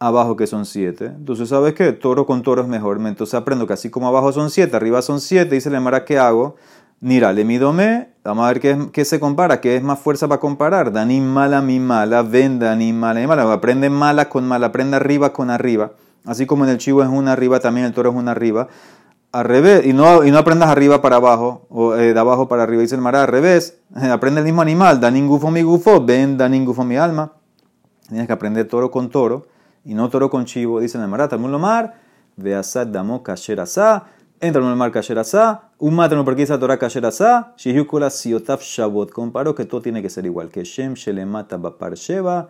abajo 0.00 0.34
que 0.34 0.46
son 0.46 0.64
7. 0.64 1.04
Entonces, 1.06 1.48
¿sabes 1.50 1.74
qué? 1.74 1.92
Toro 1.92 2.26
con 2.26 2.42
toro 2.42 2.62
es 2.62 2.68
mejor. 2.68 2.98
Entonces 3.06 3.34
aprendo 3.34 3.66
que 3.66 3.74
así 3.74 3.90
como 3.90 4.08
abajo 4.08 4.32
son 4.32 4.50
7, 4.50 4.74
arriba 4.74 5.02
son 5.02 5.20
7, 5.20 5.54
dice 5.54 5.70
la 5.70 5.78
Mara, 5.78 6.04
¿qué 6.04 6.18
hago? 6.18 6.56
Mira, 7.02 7.32
le 7.32 7.44
midome, 7.44 8.08
vamos 8.24 8.44
a 8.44 8.52
ver 8.52 8.90
qué, 8.92 9.04
se 9.04 9.20
compara, 9.20 9.60
qué 9.60 9.76
es 9.76 9.82
más 9.82 9.98
fuerza 9.98 10.26
para 10.28 10.40
comparar. 10.40 10.92
Dani 10.92 11.20
mala, 11.20 11.62
mi 11.62 11.80
mala, 11.80 12.22
ven 12.22 12.58
Dani 12.58 12.92
mala, 12.92 13.20
mi 13.20 13.26
mala. 13.26 13.50
Aprende 13.52 13.88
mala 13.88 14.28
con 14.28 14.46
mala, 14.48 14.66
aprende 14.66 14.96
arriba 14.96 15.32
con 15.32 15.50
arriba. 15.50 15.92
Así 16.26 16.44
como 16.46 16.64
en 16.64 16.70
el 16.70 16.78
chivo 16.78 17.02
es 17.02 17.08
una 17.08 17.32
arriba, 17.32 17.60
también 17.60 17.86
el 17.86 17.92
toro 17.94 18.10
es 18.10 18.16
una 18.16 18.32
arriba. 18.32 18.68
Al 19.32 19.44
revés, 19.44 19.86
y 19.86 19.92
no, 19.92 20.24
y 20.24 20.30
no 20.30 20.38
aprendas 20.38 20.68
arriba 20.68 21.00
para 21.00 21.16
abajo, 21.16 21.66
o 21.68 21.94
eh, 21.94 22.12
de 22.12 22.18
abajo 22.18 22.48
para 22.48 22.64
arriba, 22.64 22.82
dice 22.82 22.96
el 22.96 23.00
Mara, 23.00 23.22
al 23.22 23.28
revés, 23.28 23.78
aprende 23.94 24.40
el 24.40 24.44
mismo 24.44 24.62
animal, 24.62 25.00
Dani 25.00 25.24
gufo 25.26 25.50
mi 25.50 25.62
gufo, 25.62 26.04
ven 26.04 26.36
Dani 26.36 26.64
gufo 26.64 26.84
mi 26.84 26.96
alma. 26.96 27.32
Tienes 28.08 28.26
que 28.26 28.32
aprender 28.32 28.66
toro 28.66 28.90
con 28.90 29.08
toro 29.08 29.46
y 29.84 29.94
no 29.94 30.08
toro 30.08 30.30
con 30.30 30.44
chivo, 30.44 30.80
dice 30.80 30.98
el 30.98 31.06
Marat, 31.06 31.32
Mulomar, 31.36 31.94
Veasad 32.36 32.88
damo 32.88 33.22
kasher 33.22 33.60
entra 34.40 34.62
en 34.62 34.68
el 34.68 34.76
mar 34.76 34.90
kasher 34.90 35.18
asa, 35.18 35.70
un 35.78 35.96
porque 36.24 36.42
dice 36.42 36.56
Torah 36.58 36.78
kasher 36.78 37.04
asa, 37.04 37.52
Shihyukula 37.56 38.08
siotaf. 38.10 38.62
Comparo 39.12 39.54
que 39.54 39.66
todo 39.66 39.82
tiene 39.82 40.00
que 40.02 40.08
ser 40.08 40.24
igual, 40.24 40.50
que 40.50 40.64
Shem 40.64 40.94
le 41.06 41.26
mata 41.26 41.58
bapar 41.58 41.94
sheva, 41.94 42.48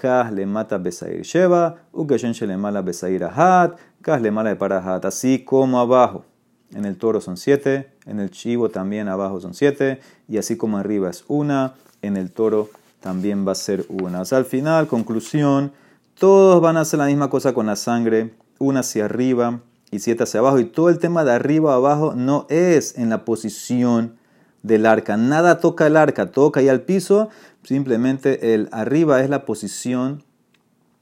Kah 0.00 0.30
le 0.30 0.46
mata 0.46 0.78
besair 0.78 1.22
sheva, 1.22 1.76
u 1.92 2.06
que 2.06 2.16
Shem 2.18 2.32
le 2.48 2.56
mala 2.56 2.82
besair 2.82 3.24
ahat, 3.24 3.76
Kah 4.00 4.18
le 4.18 4.30
mala 4.30 4.54
de 4.54 4.74
ahat, 4.74 5.04
así 5.04 5.44
como 5.44 5.80
abajo. 5.80 6.24
En 6.72 6.84
el 6.84 6.96
toro 6.96 7.20
son 7.20 7.36
siete, 7.36 7.90
en 8.06 8.20
el 8.20 8.30
chivo 8.30 8.68
también 8.68 9.08
abajo 9.08 9.40
son 9.40 9.54
siete, 9.54 10.00
y 10.28 10.38
así 10.38 10.56
como 10.56 10.78
arriba 10.78 11.10
es 11.10 11.24
una, 11.26 11.74
en 12.00 12.16
el 12.16 12.30
toro 12.30 12.68
también 13.00 13.46
va 13.46 13.52
a 13.52 13.54
ser 13.56 13.86
una. 13.88 14.20
O 14.20 14.24
sea, 14.24 14.38
al 14.38 14.44
final, 14.44 14.86
conclusión, 14.86 15.72
todos 16.16 16.60
van 16.60 16.76
a 16.76 16.82
hacer 16.82 16.98
la 16.98 17.06
misma 17.06 17.28
cosa 17.28 17.52
con 17.52 17.66
la 17.66 17.74
sangre, 17.74 18.34
una 18.58 18.80
hacia 18.80 19.06
arriba 19.06 19.60
y 19.90 19.98
siete 19.98 20.22
hacia 20.22 20.40
abajo. 20.40 20.60
Y 20.60 20.64
todo 20.64 20.90
el 20.90 20.98
tema 20.98 21.24
de 21.24 21.32
arriba 21.32 21.74
abajo 21.74 22.14
no 22.14 22.46
es 22.50 22.96
en 22.98 23.10
la 23.10 23.24
posición 23.24 24.16
del 24.62 24.86
arca. 24.86 25.16
Nada 25.16 25.60
toca 25.60 25.86
el 25.86 25.96
arca, 25.96 26.30
toca 26.30 26.60
ahí 26.60 26.68
al 26.68 26.82
piso. 26.82 27.30
Simplemente 27.62 28.54
el 28.54 28.68
arriba 28.72 29.20
es 29.22 29.30
la 29.30 29.44
posición 29.44 30.22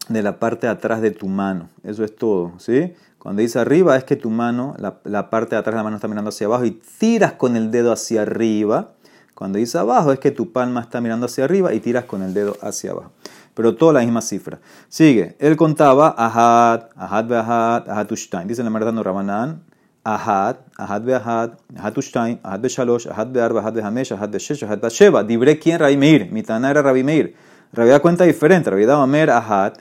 de 0.09 0.23
la 0.23 0.39
parte 0.39 0.67
de 0.67 0.73
atrás 0.73 1.01
de 1.01 1.11
tu 1.11 1.29
mano. 1.29 1.69
Eso 1.83 2.05
es 2.05 2.15
todo, 2.15 2.53
¿sí? 2.59 2.95
Cuando 3.19 3.43
dice 3.43 3.59
arriba 3.59 3.97
es 3.97 4.05
que 4.05 4.17
tu 4.17 4.31
mano, 4.31 4.75
la, 4.79 5.31
parte 5.31 5.57
de 5.57 5.61
atrás 5.61 5.75
de 5.75 5.79
la 5.79 5.83
mano 5.83 5.97
está 5.97 6.09
mirando 6.09 6.29
hacia 6.29 6.47
abajo 6.47 6.65
y 6.65 6.81
tiras 6.99 7.33
con 7.33 7.57
el 7.57 7.71
dedo 7.71 7.93
hacia 7.93 8.23
arriba. 8.23 8.93
Cuando 9.35 9.59
dice 9.59 9.79
abajo 9.79 10.13
es 10.13 10.19
que 10.19 10.31
tu 10.31 10.53
palma 10.53 10.81
está 10.81 11.01
mirando 11.01 11.27
hacia 11.27 11.45
arriba 11.45 11.75
y 11.75 11.81
tiras 11.81 12.05
con 12.05 12.23
el 12.23 12.35
dedo 12.35 12.57
hacia 12.63 12.93
abajo 12.93 13.13
pero 13.57 13.75
toda 13.75 13.95
la 13.95 14.01
misma 14.01 14.21
cifra. 14.21 14.61
Sigue, 14.91 15.35
él 15.39 15.57
contaba 15.57 16.15
ahad, 16.17 16.91
ahad 16.95 17.25
beahad, 17.25 17.89
ahad 17.89 18.13
ushtain. 18.13 18.47
Dice 18.47 18.63
la 18.63 18.69
Mardano 18.69 19.03
Rabanan, 19.03 19.63
ahad, 20.07 20.57
ahad 20.79 21.03
beahad, 21.03 21.51
ahad 21.77 21.99
ushtain, 21.99 22.39
ahad 22.45 22.65
shalosh, 22.65 23.07
ahad 23.11 23.29
bearba, 23.35 23.61
ahad 23.61 23.75
behamesh, 23.75 24.13
ahad 24.13 24.31
beshesh, 24.31 24.63
ahad 24.63 24.79
basheva. 24.79 25.25
Dibre 25.25 25.59
quién 25.59 25.81
Rabi 25.81 25.97
Meir, 25.97 26.31
mitana 26.31 26.71
era 26.71 26.81
Rabi 26.81 27.03
Meir. 27.03 27.35
Rabi 27.73 27.91
da 27.91 27.99
cuenta 27.99 28.25
diferente, 28.25 28.71
Rabi 28.71 28.87
daba 28.87 29.07
mer 29.07 29.31
ahad, 29.31 29.75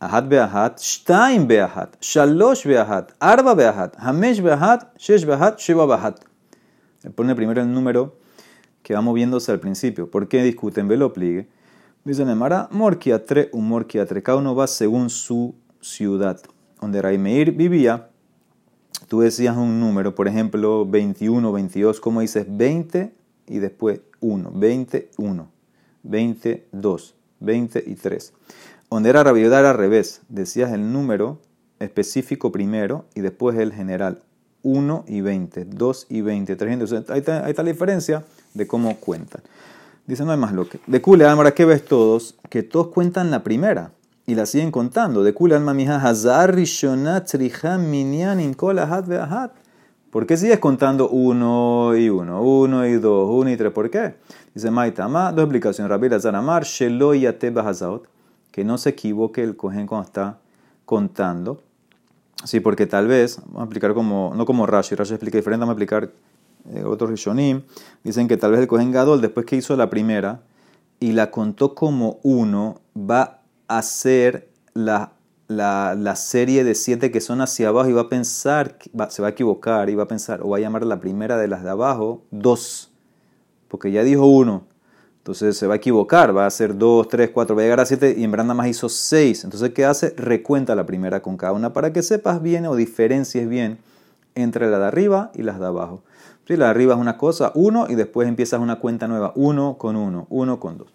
ahad 0.00 0.28
beahad, 0.28 0.76
shtain 0.76 1.48
beahad, 1.48 1.88
shalosh 1.98 2.66
beahad, 2.66 3.06
arba 3.18 3.54
beahad, 3.54 3.92
hamesh 3.96 4.42
beahad, 4.42 4.80
shesh 4.98 5.24
beahad, 5.24 5.56
sheva 5.56 5.86
beahad. 5.86 6.16
Le 7.02 7.10
pone 7.10 7.34
primero 7.34 7.62
el 7.62 7.72
número 7.72 8.18
que 8.82 8.92
va 8.92 9.00
moviéndose 9.00 9.50
al 9.50 9.60
principio. 9.60 10.10
¿Por 10.10 10.28
qué 10.28 10.42
discuten? 10.42 10.88
Velo 10.88 11.14
pligue. 11.14 11.48
Dice 12.04 12.26
Nemara, 12.26 12.68
Morkiatre, 12.70 13.48
un 13.52 13.66
Morkiatre. 13.66 14.22
Cada 14.22 14.36
uno 14.36 14.54
va 14.54 14.66
según 14.66 15.08
su 15.08 15.54
ciudad. 15.80 16.38
Donde 16.80 17.00
Raimeir 17.00 17.52
vivía, 17.52 18.10
tú 19.08 19.20
decías 19.20 19.56
un 19.56 19.80
número, 19.80 20.14
por 20.14 20.28
ejemplo, 20.28 20.86
21, 20.86 21.52
22, 21.52 22.00
como 22.00 22.20
dices 22.20 22.46
20 22.48 23.12
y 23.46 23.58
después 23.58 24.00
1, 24.20 24.52
21, 24.54 25.48
22, 26.02 27.14
23. 27.40 28.32
Donde 28.90 29.10
era 29.10 29.24
Rabiudá 29.24 29.60
era 29.60 29.70
al 29.70 29.78
revés, 29.78 30.22
decías 30.28 30.72
el 30.72 30.92
número 30.92 31.40
específico 31.80 32.52
primero 32.52 33.06
y 33.14 33.20
después 33.20 33.58
el 33.58 33.72
general. 33.72 34.20
1 34.62 35.04
y 35.06 35.20
20, 35.20 35.66
2 35.66 36.06
y 36.08 36.20
20, 36.22 36.56
300. 36.56 37.10
Ahí 37.10 37.18
está, 37.18 37.44
ahí 37.44 37.52
la 37.54 37.64
diferencia 37.64 38.24
de 38.54 38.66
cómo 38.66 38.96
cuentan. 38.96 39.42
Dice, 40.06 40.24
no 40.24 40.32
hay 40.32 40.38
más 40.38 40.52
lo 40.52 40.68
que. 40.68 40.80
De 40.86 41.00
Kule 41.02 41.24
Alma, 41.24 41.50
¿qué 41.52 41.64
ves 41.64 41.84
todos? 41.84 42.36
Que 42.48 42.62
todos 42.62 42.88
cuentan 42.88 43.30
la 43.30 43.42
primera 43.42 43.92
y 44.26 44.34
la 44.34 44.46
siguen 44.46 44.70
contando. 44.70 45.22
De 45.22 45.34
Alma, 45.54 45.72
Hazar 45.72 46.54
Rishonat 46.54 47.34
Minyan 47.78 48.40
Inkola 48.40 48.84
Hat 48.84 49.06
Beahat. 49.06 49.52
¿Por 50.10 50.26
qué 50.26 50.36
sigues 50.36 50.60
contando 50.60 51.08
uno 51.08 51.96
y 51.96 52.08
uno, 52.08 52.40
uno 52.40 52.86
y 52.86 52.94
dos, 52.98 53.28
uno 53.30 53.50
y 53.50 53.56
tres? 53.56 53.72
¿Por 53.72 53.90
qué? 53.90 54.14
Dice 54.54 54.70
Maitama, 54.70 55.32
dos 55.32 55.44
explicaciones. 55.44 55.90
Rabbi 55.90 56.08
Lazar 56.08 56.36
Amar, 56.36 56.62
Shelo 56.64 57.12
Hazaot, 57.12 58.06
que 58.52 58.64
no 58.64 58.78
se 58.78 58.90
equivoque 58.90 59.42
el 59.42 59.56
cohen 59.56 59.86
cuando 59.86 60.06
está 60.06 60.38
contando. 60.84 61.60
Sí, 62.44 62.60
porque 62.60 62.86
tal 62.86 63.08
vez, 63.08 63.38
vamos 63.46 63.62
a 63.62 63.64
explicar 63.64 63.94
como, 63.94 64.32
no 64.36 64.46
como 64.46 64.66
Rashi, 64.66 64.94
Rashi 64.94 65.14
explica 65.14 65.38
diferente, 65.38 65.62
vamos 65.62 65.72
a 65.72 65.82
explicar 65.82 66.10
eh, 66.70 66.84
otros 66.84 67.10
Rishonim, 67.10 67.62
dicen 68.02 68.28
que 68.28 68.36
tal 68.36 68.52
vez 68.52 68.60
el 68.60 68.66
Kohen 68.66 68.92
Gadol, 68.92 69.20
después 69.20 69.46
que 69.46 69.56
hizo 69.56 69.74
la 69.76 69.90
primera 69.90 70.42
y 71.00 71.12
la 71.12 71.30
contó 71.30 71.74
como 71.74 72.18
uno, 72.22 72.80
va 72.96 73.40
hacer 73.68 74.48
la, 74.74 75.12
la, 75.48 76.16
serie 76.16 76.64
de 76.64 76.74
siete 76.74 77.10
que 77.10 77.20
son 77.20 77.40
hacia 77.40 77.68
abajo 77.68 77.88
y 77.88 77.92
va 77.92 78.02
a 78.02 78.08
pensar, 78.08 78.78
se 79.08 79.22
va 79.22 79.28
a 79.28 79.30
equivocar 79.30 79.90
y 79.90 79.94
va 79.94 80.04
a 80.04 80.08
pensar, 80.08 80.40
o 80.42 80.50
va 80.50 80.58
a 80.58 80.60
llamar 80.60 80.84
la 80.84 81.00
primera 81.00 81.36
de 81.36 81.48
las 81.48 81.62
de 81.62 81.70
abajo 81.70 82.22
dos, 82.30 82.92
porque 83.68 83.92
ya 83.92 84.02
dijo 84.02 84.26
uno. 84.26 84.66
Entonces 85.18 85.56
se 85.56 85.66
va 85.66 85.72
a 85.72 85.76
equivocar, 85.78 86.36
va 86.36 86.44
a 86.44 86.48
hacer 86.48 86.76
dos, 86.76 87.08
tres, 87.08 87.30
cuatro, 87.30 87.56
va 87.56 87.62
a 87.62 87.64
llegar 87.64 87.80
a 87.80 87.86
siete 87.86 88.14
y 88.16 88.24
en 88.24 88.30
verdad 88.30 88.44
nada 88.44 88.54
más 88.54 88.66
hizo 88.66 88.90
seis. 88.90 89.42
Entonces, 89.42 89.70
¿qué 89.70 89.86
hace? 89.86 90.10
Recuenta 90.18 90.74
la 90.74 90.84
primera 90.84 91.22
con 91.22 91.38
cada 91.38 91.54
una 91.54 91.72
para 91.72 91.94
que 91.94 92.02
sepas 92.02 92.42
bien 92.42 92.66
o 92.66 92.76
diferencies 92.76 93.48
bien 93.48 93.78
entre 94.34 94.70
la 94.70 94.78
de 94.78 94.84
arriba 94.84 95.30
y 95.34 95.42
las 95.42 95.58
de 95.58 95.64
abajo. 95.64 96.02
Si 96.46 96.58
la 96.58 96.66
de 96.66 96.72
arriba 96.72 96.92
es 96.92 97.00
una 97.00 97.16
cosa, 97.16 97.52
uno, 97.54 97.86
y 97.88 97.94
después 97.94 98.28
empiezas 98.28 98.60
una 98.60 98.80
cuenta 98.80 99.08
nueva, 99.08 99.32
uno 99.34 99.78
con 99.78 99.96
uno, 99.96 100.26
uno 100.28 100.60
con 100.60 100.76
dos. 100.76 100.88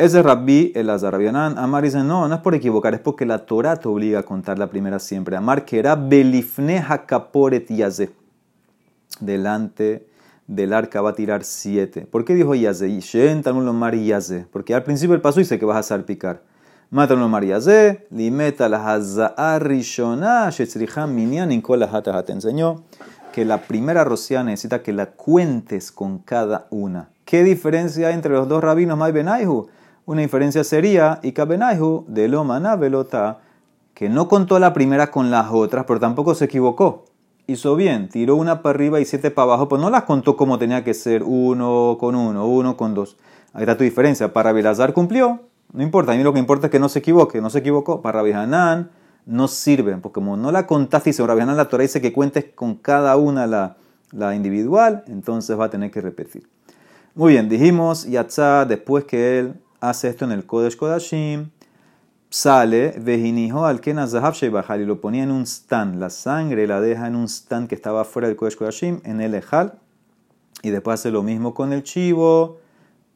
Ese 0.00 0.22
Rabbi, 0.22 0.72
el 0.74 0.88
Azarabianan, 0.88 1.58
Amar 1.58 1.84
dice, 1.84 1.98
no, 2.02 2.26
no 2.26 2.34
es 2.34 2.40
por 2.40 2.54
equivocar, 2.54 2.94
es 2.94 3.00
porque 3.00 3.26
la 3.26 3.44
Torah 3.44 3.76
te 3.76 3.86
obliga 3.86 4.20
a 4.20 4.22
contar 4.22 4.58
la 4.58 4.70
primera 4.70 4.98
siempre. 4.98 5.36
Amar 5.36 5.66
que 5.66 5.78
era 5.78 5.94
Belifne 5.94 6.78
Hakaporet 6.78 7.68
Yaze. 7.68 8.10
Delante 9.20 10.06
del 10.46 10.72
arca 10.72 11.02
va 11.02 11.10
a 11.10 11.14
tirar 11.14 11.44
siete. 11.44 12.06
¿Por 12.10 12.24
qué 12.24 12.34
dijo 12.34 12.54
Yaze? 12.54 12.88
Shen 13.02 13.42
Tanul 13.42 13.68
Omar 13.68 13.94
Yaze. 13.94 14.46
Porque 14.50 14.74
al 14.74 14.84
principio 14.84 15.14
el 15.14 15.20
paso 15.20 15.38
dice 15.38 15.58
que 15.58 15.66
vas 15.66 15.76
a 15.76 15.82
salpicar. 15.82 16.44
Mátalo 16.88 17.28
María 17.28 17.60
Z, 17.60 18.04
limeta 18.08 18.70
la 18.70 19.58
rishona, 19.58 20.48
shetzrihan 20.48 21.14
minyan 21.14 21.52
en 21.52 21.60
te 21.60 22.32
enseñó 22.32 22.84
que 23.34 23.44
la 23.44 23.58
primera 23.58 24.02
rocía 24.04 24.42
necesita 24.42 24.82
que 24.82 24.94
la 24.94 25.10
cuentes 25.10 25.92
con 25.92 26.20
cada 26.20 26.68
una. 26.70 27.10
¿Qué 27.26 27.44
diferencia 27.44 28.08
hay 28.08 28.14
entre 28.14 28.32
los 28.32 28.48
dos 28.48 28.64
rabinos 28.64 28.96
Mai 28.96 29.12
Benaihu? 29.12 29.68
Una 30.10 30.22
diferencia 30.22 30.64
sería, 30.64 31.20
y 31.22 31.30
Benaihu 31.30 32.04
de 32.08 32.26
lo 32.26 32.44
velota, 32.44 33.38
que 33.94 34.08
no 34.08 34.26
contó 34.26 34.58
la 34.58 34.72
primera 34.72 35.12
con 35.12 35.30
las 35.30 35.52
otras, 35.52 35.84
pero 35.86 36.00
tampoco 36.00 36.34
se 36.34 36.46
equivocó. 36.46 37.04
Hizo 37.46 37.76
bien, 37.76 38.08
tiró 38.08 38.34
una 38.34 38.60
para 38.60 38.74
arriba 38.74 38.98
y 38.98 39.04
siete 39.04 39.30
para 39.30 39.44
abajo, 39.44 39.68
pues 39.68 39.80
no 39.80 39.88
las 39.88 40.02
contó 40.02 40.36
como 40.36 40.58
tenía 40.58 40.82
que 40.82 40.94
ser, 40.94 41.22
uno 41.22 41.96
con 42.00 42.16
uno, 42.16 42.44
uno 42.48 42.76
con 42.76 42.92
dos. 42.92 43.18
Ahí 43.52 43.60
está 43.62 43.76
tu 43.76 43.84
diferencia. 43.84 44.32
Para 44.32 44.50
Belazar 44.50 44.94
cumplió, 44.94 45.42
no 45.72 45.80
importa, 45.80 46.10
a 46.10 46.16
mí 46.16 46.24
lo 46.24 46.32
que 46.32 46.40
importa 46.40 46.66
es 46.66 46.72
que 46.72 46.80
no 46.80 46.88
se 46.88 46.98
equivoque, 46.98 47.40
no 47.40 47.48
se 47.48 47.60
equivocó. 47.60 48.02
Para 48.02 48.18
Hanan 48.18 48.90
no 49.26 49.46
sirven, 49.46 50.00
porque 50.00 50.14
como 50.14 50.36
no 50.36 50.50
la 50.50 50.66
contaste 50.66 51.12
sobre 51.12 51.40
Hanan 51.40 51.56
la 51.56 51.68
Torah 51.68 51.82
dice 51.82 52.00
que 52.00 52.12
cuentes 52.12 52.46
con 52.52 52.74
cada 52.74 53.16
una 53.16 53.46
la, 53.46 53.76
la 54.10 54.34
individual, 54.34 55.04
entonces 55.06 55.56
va 55.56 55.66
a 55.66 55.70
tener 55.70 55.92
que 55.92 56.00
repetir. 56.00 56.48
Muy 57.14 57.34
bien, 57.34 57.48
dijimos 57.48 58.06
Yatzá, 58.08 58.64
después 58.64 59.04
que 59.04 59.38
él 59.38 59.54
hace 59.80 60.08
esto 60.08 60.24
en 60.24 60.32
el 60.32 60.46
Kodesh 60.46 60.76
Kodashim, 60.76 61.50
sale, 62.28 62.94
Vejinijo 62.98 63.66
al 63.66 63.80
Zahav 63.82 64.34
y 64.42 64.84
lo 64.84 65.00
ponía 65.00 65.24
en 65.24 65.30
un 65.30 65.46
stand. 65.46 65.98
La 65.98 66.10
sangre 66.10 66.66
la 66.66 66.80
deja 66.80 67.06
en 67.06 67.16
un 67.16 67.28
stand 67.28 67.68
que 67.68 67.74
estaba 67.74 68.04
fuera 68.04 68.28
del 68.28 68.36
Kodesh 68.36 68.56
Kodashim, 68.56 69.00
en 69.04 69.20
el 69.20 69.34
Ejal, 69.34 69.78
y 70.62 70.70
después 70.70 71.00
hace 71.00 71.10
lo 71.10 71.22
mismo 71.22 71.54
con 71.54 71.72
el 71.72 71.82
chivo 71.82 72.58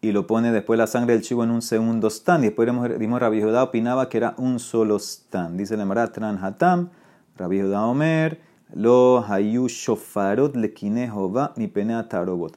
y 0.01 0.13
lo 0.13 0.27
pone 0.27 0.53
después 0.53 0.79
la 0.79 0.87
sangre 0.87 1.15
del 1.15 1.23
chivo 1.23 1.45
en 1.45 1.51
un 1.51 1.63
segundo 1.63 2.09
stand. 2.09 2.45
Y 2.45 2.47
después 2.49 2.69
vimos 2.99 3.21
Rabbi 3.21 3.43
Judá 3.43 3.63
opinaba 3.63 4.09
que 4.09 4.19
era 4.19 4.35
un 4.37 4.59
solo 4.59 4.97
stand. 4.99 5.59
Dice 5.59 5.77
la 5.77 6.13
Tran 6.13 6.43
Hatam, 6.43 6.91
Rabbi 7.37 7.63
Judá 7.63 7.87
Omer, 7.87 8.41
Lo 8.75 9.25
Hayu 9.27 9.69
Shofarot 9.69 10.57
Lekine 10.57 11.11
Mi 11.57 11.69
Penea 11.69 12.09
Tarobot. 12.09 12.57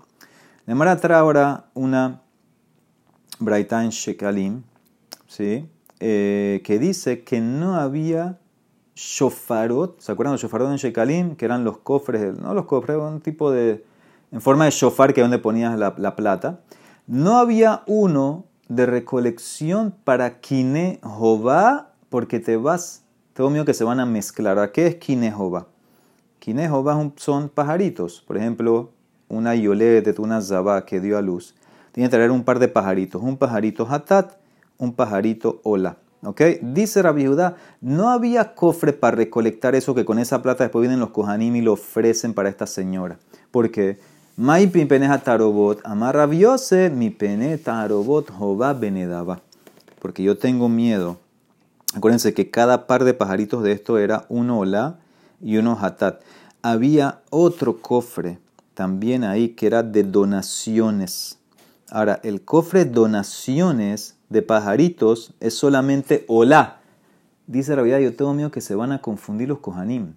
La 0.66 0.76
Mara 0.76 0.98
trae 0.98 1.18
ahora 1.18 1.66
una 1.74 2.22
Braitan 3.40 3.90
Shekalim, 3.90 4.64
¿sí? 5.28 5.68
Eh, 6.00 6.62
que 6.64 6.80
dice 6.80 7.24
que 7.24 7.42
no 7.42 7.76
había 7.76 8.40
shofarot, 8.96 10.00
¿se 10.00 10.12
acuerdan 10.12 10.36
de 10.36 10.42
shofarot 10.42 10.70
en 10.72 10.78
Shekalim? 10.78 11.36
Que 11.36 11.46
eran 11.46 11.64
los 11.64 11.78
cofres, 11.78 12.38
no 12.38 12.54
los 12.54 12.66
cofres, 12.66 12.98
un 12.98 13.22
tipo 13.22 13.52
de, 13.52 13.84
en 14.32 14.42
forma 14.42 14.66
de 14.66 14.72
shofar 14.72 15.14
que 15.14 15.22
es 15.22 15.26
donde 15.26 15.40
ponías 15.40 15.78
la, 15.78 15.96
la 15.98 16.16
plata 16.16 16.62
no 17.08 17.38
había 17.38 17.84
uno 17.88 18.46
de 18.68 18.86
recolección 18.86 19.96
para 20.04 20.42
Kine 20.42 21.00
porque 22.10 22.42
te 22.42 22.58
vas, 22.58 23.04
tengo 23.34 23.50
miedo 23.50 23.64
que 23.64 23.74
se 23.74 23.86
van 23.86 24.02
a 24.02 24.06
mezclar. 24.06 24.60
¿A 24.60 24.74
qué 24.74 24.88
es 24.88 24.96
Kine 24.96 25.32
Jova? 25.32 25.68
Kine 26.40 26.70
son 27.16 27.48
pajaritos. 27.48 28.24
Por 28.28 28.38
ejemplo, 28.38 28.92
una 29.30 29.56
yolete, 29.56 30.14
una 30.18 30.42
zabá 30.42 30.86
que 30.86 31.00
dio 31.00 31.18
a 31.18 31.22
luz. 31.22 31.56
Tiene 31.98 32.12
que 32.12 32.16
traer 32.16 32.30
un 32.30 32.44
par 32.44 32.60
de 32.60 32.68
pajaritos. 32.68 33.24
Un 33.24 33.38
pajarito 33.38 33.88
hatat, 33.90 34.34
un 34.78 34.94
pajarito 34.94 35.62
hola. 35.64 35.98
¿Ok? 36.22 36.42
Dice 36.62 37.02
Rabbi 37.02 37.26
Judá, 37.26 37.56
no 37.82 38.12
había 38.12 38.54
cofre 38.54 38.94
para 38.94 39.18
recolectar 39.18 39.74
eso 39.74 39.96
que 39.96 40.06
con 40.06 40.20
esa 40.20 40.44
plata 40.44 40.64
después 40.64 40.82
vienen 40.82 41.00
los 41.00 41.10
kohanim 41.10 41.56
y 41.56 41.62
lo 41.62 41.74
ofrecen 41.74 42.36
para 42.36 42.50
esta 42.50 42.68
señora. 42.68 43.18
¿Por 43.50 43.72
qué? 43.72 43.98
Mai 44.36 44.68
pene 44.68 45.10
tarobot, 45.18 45.82
amar 45.84 46.28
mi 46.28 47.10
pene 47.10 47.58
tarobot 47.58 48.30
jova 48.30 48.74
benedaba. 48.74 49.42
Porque 50.00 50.22
yo 50.22 50.38
tengo 50.38 50.70
miedo. 50.70 51.18
Acuérdense 51.96 52.36
que 52.36 52.52
cada 52.52 52.86
par 52.86 53.06
de 53.06 53.16
pajaritos 53.16 53.64
de 53.64 53.72
esto 53.72 53.98
era 53.98 54.28
uno 54.30 54.60
ola 54.60 55.00
y 55.42 55.58
uno 55.58 55.76
hatat. 55.82 56.22
Había 56.62 57.22
otro 57.32 57.82
cofre 57.82 58.38
también 58.76 59.24
ahí 59.24 59.50
que 59.50 59.66
era 59.66 59.82
de 59.82 60.04
donaciones. 60.04 61.37
Ahora, 61.90 62.20
el 62.24 62.44
cofre 62.44 62.84
donaciones 62.84 64.18
de 64.28 64.42
pajaritos 64.42 65.34
es 65.40 65.54
solamente 65.54 66.26
hola. 66.28 66.82
Dice 67.46 67.78
la 67.78 67.82
vida, 67.82 68.02
yo 68.02 68.14
tengo 68.14 68.34
miedo 68.34 68.52
que 68.52 68.60
se 68.60 68.76
van 68.76 68.92
a 68.92 69.02
confundir 69.02 69.48
los 69.48 69.60
kohanim 69.60 70.16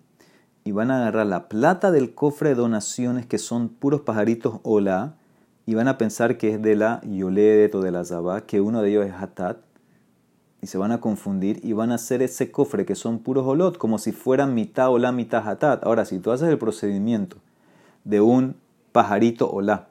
y 0.64 0.72
van 0.72 0.90
a 0.90 0.96
agarrar 0.96 1.26
la 1.26 1.48
plata 1.48 1.92
del 1.92 2.12
cofre 2.12 2.50
de 2.50 2.54
donaciones 2.56 3.26
que 3.26 3.38
son 3.38 3.68
puros 3.68 4.00
pajaritos 4.00 4.58
hola 4.64 5.14
y 5.64 5.74
van 5.74 5.86
a 5.86 5.96
pensar 5.96 6.38
que 6.38 6.54
es 6.54 6.60
de 6.60 6.74
la 6.74 7.00
Yoledet 7.02 7.72
o 7.76 7.80
de 7.80 7.92
la 7.92 8.04
Zabá, 8.04 8.40
que 8.40 8.60
uno 8.60 8.82
de 8.82 8.90
ellos 8.90 9.06
es 9.06 9.12
Hatat, 9.12 9.58
y 10.60 10.66
se 10.66 10.76
van 10.76 10.90
a 10.90 11.00
confundir 11.00 11.60
y 11.62 11.72
van 11.72 11.92
a 11.92 11.94
hacer 11.94 12.20
ese 12.20 12.50
cofre 12.50 12.84
que 12.84 12.96
son 12.96 13.20
puros 13.20 13.46
olot, 13.46 13.78
como 13.78 13.98
si 13.98 14.10
fueran 14.10 14.54
mitad 14.54 14.90
hola, 14.90 15.12
mitad 15.12 15.48
Hatat. 15.48 15.84
Ahora, 15.84 16.04
si 16.04 16.18
tú 16.18 16.32
haces 16.32 16.48
el 16.48 16.58
procedimiento 16.58 17.36
de 18.02 18.20
un 18.20 18.56
pajarito 18.90 19.48
hola, 19.48 19.89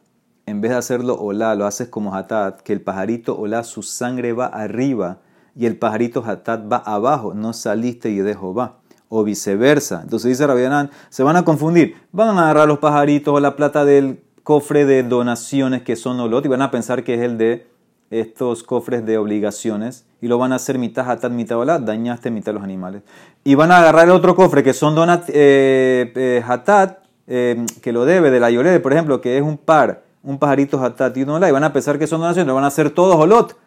en 0.49 0.61
vez 0.61 0.71
de 0.71 0.77
hacerlo 0.77 1.15
hola, 1.19 1.55
lo 1.55 1.65
haces 1.65 1.87
como 1.87 2.15
Hatat, 2.15 2.61
que 2.61 2.73
el 2.73 2.81
pajarito 2.81 3.37
hola, 3.37 3.63
su 3.63 3.83
sangre 3.83 4.33
va 4.33 4.47
arriba 4.47 5.19
y 5.55 5.65
el 5.65 5.77
pajarito 5.77 6.23
Hatat 6.25 6.71
va 6.71 6.77
abajo, 6.77 7.33
no 7.33 7.53
saliste 7.53 8.09
y 8.09 8.17
dejo 8.17 8.53
va 8.53 8.79
o 9.09 9.23
viceversa. 9.23 10.01
Entonces 10.03 10.29
dice 10.29 10.47
Rabianán, 10.47 10.91
se 11.09 11.23
van 11.23 11.35
a 11.35 11.43
confundir. 11.43 11.95
Van 12.11 12.37
a 12.37 12.43
agarrar 12.43 12.67
los 12.67 12.79
pajaritos 12.79 13.33
o 13.33 13.39
la 13.39 13.55
plata 13.55 13.83
del 13.83 14.21
cofre 14.43 14.85
de 14.85 15.03
donaciones 15.03 15.81
que 15.81 15.95
son 15.95 16.19
olot 16.19 16.45
y 16.45 16.47
van 16.47 16.61
a 16.61 16.71
pensar 16.71 17.03
que 17.03 17.15
es 17.15 17.21
el 17.21 17.37
de 17.37 17.67
estos 18.09 18.63
cofres 18.63 19.05
de 19.05 19.17
obligaciones 19.17 20.05
y 20.21 20.27
lo 20.27 20.37
van 20.37 20.51
a 20.53 20.55
hacer 20.55 20.79
mitad 20.79 21.09
hatat, 21.09 21.31
mitad 21.31 21.57
olat, 21.57 21.81
dañaste 21.81 22.31
mitad 22.31 22.53
los 22.53 22.63
animales. 22.63 23.03
Y 23.43 23.55
van 23.55 23.71
a 23.71 23.79
agarrar 23.79 24.05
el 24.05 24.11
otro 24.11 24.35
cofre 24.35 24.63
que 24.63 24.73
son 24.73 24.95
donat, 24.95 25.29
eh, 25.29 26.11
eh, 26.15 26.43
hatat, 26.45 26.99
eh, 27.27 27.63
que 27.81 27.91
lo 27.91 28.05
debe 28.05 28.31
de 28.31 28.39
la 28.39 28.49
yolede, 28.49 28.79
por 28.79 28.93
ejemplo, 28.93 29.21
que 29.21 29.37
es 29.37 29.43
un 29.43 29.57
par, 29.57 30.03
un 30.23 30.37
pajarito 30.37 30.83
hatat 30.83 31.15
y 31.17 31.23
un 31.23 31.29
olat, 31.29 31.49
y 31.49 31.51
van 31.53 31.63
a 31.63 31.73
pensar 31.73 31.97
que 31.97 32.07
son 32.07 32.21
donaciones, 32.21 32.47
lo 32.47 32.55
van 32.55 32.63
a 32.63 32.67
hacer 32.67 32.91
todos 32.91 33.15
olot. 33.15 33.57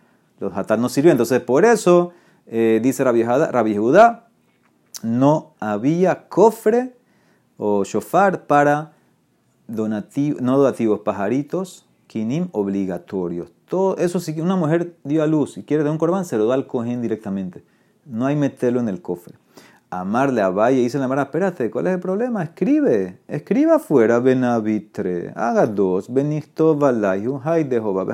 Los 0.41 0.57
hatat 0.57 0.79
no 0.79 0.89
sirven. 0.89 1.13
Entonces, 1.13 1.41
por 1.41 1.65
eso, 1.65 2.13
dice 2.47 3.05
Rabbi 3.05 3.77
Judá, 3.77 4.29
no 5.03 5.55
había 5.61 6.29
cofre 6.29 6.97
o 7.57 7.85
shofar 7.85 8.47
para 8.47 8.93
no 9.69 9.89
donativos, 10.59 11.01
pajaritos, 11.01 11.87
kinim 12.07 12.49
obligatorios. 12.53 13.53
Todo 13.69 13.97
eso, 13.97 14.21
si 14.21 14.39
una 14.41 14.57
mujer 14.57 14.97
dio 15.05 15.23
a 15.23 15.27
luz 15.27 15.57
y 15.57 15.63
quiere 15.63 15.83
dar 15.83 15.93
un 15.93 15.99
corbán, 15.99 16.25
se 16.25 16.37
lo 16.37 16.47
da 16.47 16.55
al 16.55 16.67
cojín 16.67 17.01
directamente. 17.01 17.65
No 18.05 18.27
hay 18.27 18.37
meterlo 18.37 18.81
en 18.81 18.89
el 18.89 19.01
cofre. 19.01 19.35
Amarle 19.95 20.41
a 20.41 20.49
Valle, 20.49 20.81
dice 20.81 20.99
la 20.99 21.07
Mara, 21.07 21.25
espérate, 21.25 21.71
¿cuál 21.71 21.87
es 21.87 21.93
el 21.93 22.01
problema? 22.01 22.43
Escribe, 22.43 23.19
escriba 23.29 23.75
afuera, 23.75 24.21
benavitre, 24.21 25.35
haga 25.37 25.67
dos, 25.67 26.11
benito 26.11 26.75
valayu, 26.75 27.43
hay 27.45 27.65
de 27.65 27.77
Jehová, 27.77 28.07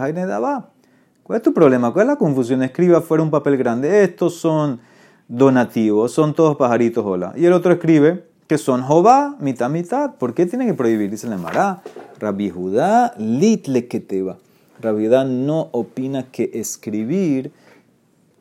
¿Cuál 1.23 1.37
es 1.37 1.43
tu 1.45 1.55
problema? 1.55 1.93
¿Cuál 1.93 2.07
es 2.07 2.09
la 2.09 2.17
confusión? 2.17 2.65
Escriba 2.65 2.99
afuera 2.99 3.23
un 3.23 3.31
papel 3.31 3.57
grande. 3.57 4.03
Estos 4.03 4.35
son 4.35 4.81
donativos, 5.29 6.11
son 6.11 6.35
todos 6.35 6.57
pajaritos, 6.57 7.07
hola. 7.07 7.33
Y 7.37 7.45
el 7.45 7.53
otro 7.53 7.73
escribe 7.73 8.25
que 8.49 8.59
son 8.59 8.85
Jehová, 8.85 9.37
mitad, 9.39 9.71
mitad. 9.71 10.17
¿Por 10.17 10.35
qué 10.35 10.47
tiene 10.47 10.67
que 10.67 10.75
prohibir? 10.75 11.09
Dice 11.13 11.29
la 11.29 11.37
Mará, 11.37 11.83
Rabbi 12.19 12.51
Judá, 12.51 13.15
litle 13.19 13.87
keteba. 13.87 14.39
Rabbi 14.81 15.07
Judá 15.07 15.23
no 15.23 15.69
opina 15.71 16.25
que 16.25 16.51
escribir 16.55 17.53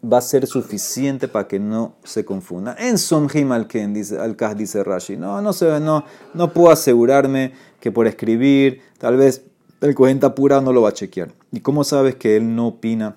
va 0.04 0.20
a 0.20 0.22
ser 0.22 0.48
suficiente 0.48 1.28
para 1.28 1.48
que 1.48 1.60
no 1.60 1.96
se 2.04 2.24
confunda. 2.24 2.76
En 2.80 2.98
Somjim 2.98 3.52
al 3.52 3.68
dice, 3.68 4.20
al 4.20 4.38
dice 4.56 4.84
Rashi, 4.84 5.18
no, 5.18 5.42
no, 5.42 5.54
se, 5.54 5.80
no, 5.80 6.06
no 6.34 6.54
puedo 6.54 6.72
asegurarme 6.72 7.54
que 7.80 7.92
por 7.92 8.08
escribir, 8.08 8.82
tal 8.98 9.18
vez 9.18 9.44
el 9.82 9.96
cuenta 9.96 10.34
pura 10.36 10.62
no 10.62 10.74
lo 10.74 10.82
va 10.82 10.90
a 10.90 10.94
chequear. 10.94 11.30
¿Y 11.52 11.60
cómo 11.60 11.84
sabes 11.84 12.16
que 12.16 12.38
él 12.38 12.56
no 12.56 12.68
opina 12.68 13.16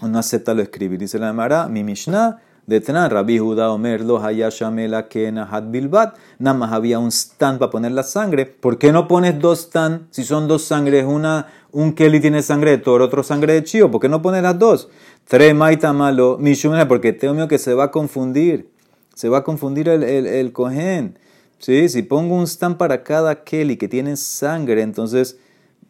o 0.00 0.08
no 0.08 0.18
acepta 0.18 0.54
lo 0.54 0.62
escribir? 0.62 0.98
Dice 0.98 1.18
la 1.18 1.32
Mará, 1.32 1.68
mi 1.68 1.84
Mishnah, 1.84 2.40
de 2.66 2.80
Tenan, 2.80 3.10
Rabbi 3.10 3.38
Judá 3.38 3.72
Omer, 3.72 4.02
lo 4.02 4.22
Hayashamela 4.22 5.08
Kena 5.08 5.48
Had 5.50 5.64
Bilbat, 5.70 6.16
nada 6.38 6.56
más 6.56 6.72
había 6.72 6.98
un 6.98 7.10
stand 7.10 7.58
para 7.58 7.70
poner 7.70 7.92
la 7.92 8.04
sangre. 8.04 8.46
¿Por 8.46 8.78
qué 8.78 8.92
no 8.92 9.08
pones 9.08 9.40
dos 9.40 9.62
stand 9.62 10.06
si 10.10 10.22
son 10.22 10.46
dos 10.46 10.62
sangres? 10.62 11.04
Una, 11.04 11.46
un 11.72 11.92
Kelly 11.94 12.20
tiene 12.20 12.42
sangre 12.42 12.72
de 12.72 12.78
toro, 12.78 13.04
otro 13.04 13.22
sangre 13.22 13.54
de 13.54 13.64
chío. 13.64 13.90
¿Por 13.90 14.00
qué 14.00 14.08
no 14.08 14.22
pones 14.22 14.42
las 14.42 14.58
dos? 14.58 14.88
Tres 15.26 15.54
Maita 15.54 15.92
Malo, 15.92 16.38
Mishumena, 16.38 16.86
porque 16.86 17.12
tengo 17.12 17.34
miedo 17.34 17.48
que 17.48 17.58
se 17.58 17.74
va 17.74 17.84
a 17.84 17.90
confundir. 17.90 18.68
Se 19.14 19.28
va 19.28 19.38
a 19.38 19.44
confundir 19.44 19.88
el, 19.88 20.02
el, 20.02 20.26
el 20.26 20.52
cohen. 20.52 21.18
¿Sí? 21.58 21.88
Si 21.88 22.02
pongo 22.02 22.34
un 22.34 22.46
stand 22.46 22.76
para 22.76 23.02
cada 23.02 23.44
Kelly 23.44 23.76
que 23.76 23.88
tiene 23.88 24.16
sangre, 24.16 24.82
entonces 24.82 25.38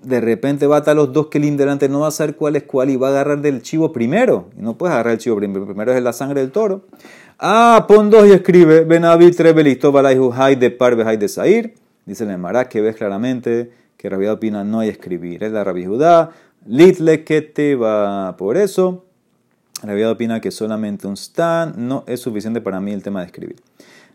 de 0.02 0.20
repente 0.20 0.66
va 0.66 0.76
a 0.76 0.78
estar 0.80 0.96
los 0.96 1.12
dos 1.12 1.28
kelim 1.28 1.56
delante, 1.56 1.88
no 1.88 2.00
va 2.00 2.08
a 2.08 2.10
saber 2.10 2.36
cuál 2.36 2.56
es 2.56 2.64
cuál 2.64 2.90
y 2.90 2.96
va 2.96 3.08
a 3.08 3.10
agarrar 3.10 3.40
del 3.40 3.62
chivo 3.62 3.92
primero. 3.92 4.50
Y 4.58 4.62
no 4.62 4.76
puedes 4.76 4.92
agarrar 4.92 5.14
el 5.14 5.18
chivo 5.18 5.36
primero, 5.36 5.64
primero 5.64 5.92
es 5.92 6.02
la 6.02 6.12
sangre 6.12 6.40
del 6.40 6.50
toro. 6.50 6.82
Ah, 7.38 7.86
pon 7.88 8.10
dos 8.10 8.26
y 8.26 8.32
escribe, 8.32 8.84
Benavit 8.84 9.36
Trebelisto 9.36 9.92
hay 10.34 10.56
de 10.56 10.70
Parve 10.70 11.04
hay 11.04 11.16
de 11.16 11.28
Sair. 11.28 11.74
Dice 12.04 12.24
el 12.24 12.38
Mará 12.38 12.68
que 12.68 12.80
ves 12.80 12.96
claramente 12.96 13.70
que 14.02 14.08
Rabbi 14.08 14.26
opina 14.26 14.64
no 14.64 14.80
hay 14.80 14.88
escribir. 14.88 15.44
Es 15.44 15.52
la 15.52 15.62
Rabbi 15.62 15.86
Judá, 15.86 16.32
Litle 16.66 17.22
que 17.22 17.40
te 17.40 17.76
va. 17.76 18.36
Por 18.36 18.56
eso, 18.56 19.04
La 19.84 19.94
vida 19.94 20.10
opina 20.10 20.40
que 20.40 20.50
solamente 20.50 21.06
un 21.06 21.14
stan 21.14 21.74
no 21.76 22.02
es 22.08 22.18
suficiente 22.18 22.60
para 22.60 22.80
mí 22.80 22.92
el 22.92 23.02
tema 23.02 23.20
de 23.20 23.26
escribir. 23.26 23.56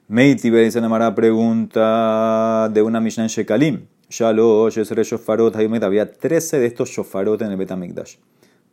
Meiti 0.09 0.49
dice 0.49 0.81
la 0.81 1.15
pregunta 1.15 2.69
de 2.73 2.81
una 2.81 2.99
Mishnah 2.99 3.23
en 3.23 3.29
Shekalim. 3.29 3.85
Shalosh, 4.09 4.75
Yesre 4.75 5.03
Shofarot, 5.03 5.55
había 5.55 6.11
13 6.11 6.59
de 6.59 6.65
estos 6.65 6.89
Shofarot 6.89 7.41
en 7.41 7.51
el 7.51 7.57
Betamikdash. 7.57 8.15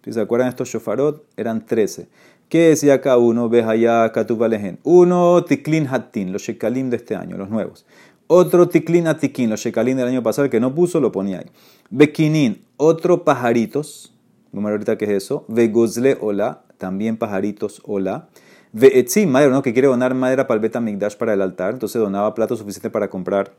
¿Se 0.09 0.21
acuerdan 0.21 0.49
estos 0.49 0.69
Shofarot? 0.69 1.25
Eran 1.37 1.65
13. 1.65 2.09
¿Qué 2.49 2.69
decía 2.71 3.01
cada 3.01 3.19
uno? 3.19 3.49
Ves 3.49 3.67
allá, 3.67 4.11
Katubalejen. 4.13 4.79
Uno, 4.83 5.45
Tiklin 5.45 5.87
Hatin, 5.89 6.33
los 6.33 6.43
Shekalim 6.43 6.91
de 6.91 6.97
este 6.97 7.17
año, 7.17 7.37
los 7.37 7.51
nuevos. 7.51 7.87
Otro 8.27 8.69
Tiklin 8.69 9.07
Atikin, 9.07 9.51
los 9.51 9.61
Shekalim 9.61 9.97
del 9.97 10.09
año 10.09 10.23
pasado, 10.23 10.47
el 10.47 10.51
que 10.51 10.61
no 10.61 10.75
puso, 10.75 11.01
lo 11.01 11.13
ponía 11.13 11.41
ahí. 11.41 11.47
Bekinin, 11.91 12.65
otro 12.77 13.25
pajaritos. 13.25 14.13
Vamos 14.53 14.69
a 14.69 14.73
ahorita 14.73 14.97
qué 14.97 15.05
es 15.05 15.11
eso. 15.11 15.45
Vegozle 15.49 16.17
Ola, 16.21 16.63
también 16.79 17.17
pajaritos 17.17 17.83
Ola. 17.85 18.29
Veetzim, 18.73 19.31
madera, 19.31 19.53
¿no? 19.53 19.63
Que 19.63 19.73
quiere 19.73 19.89
donar 19.89 20.15
madera 20.15 20.47
para 20.47 20.57
el 20.57 20.63
Betamikdash 20.63 21.17
para 21.17 21.35
el 21.35 21.43
altar. 21.43 21.75
Entonces 21.75 22.01
donaba 22.01 22.35
plato 22.35 22.57
suficiente 22.57 22.91
para 22.91 23.09
comprar 23.09 23.53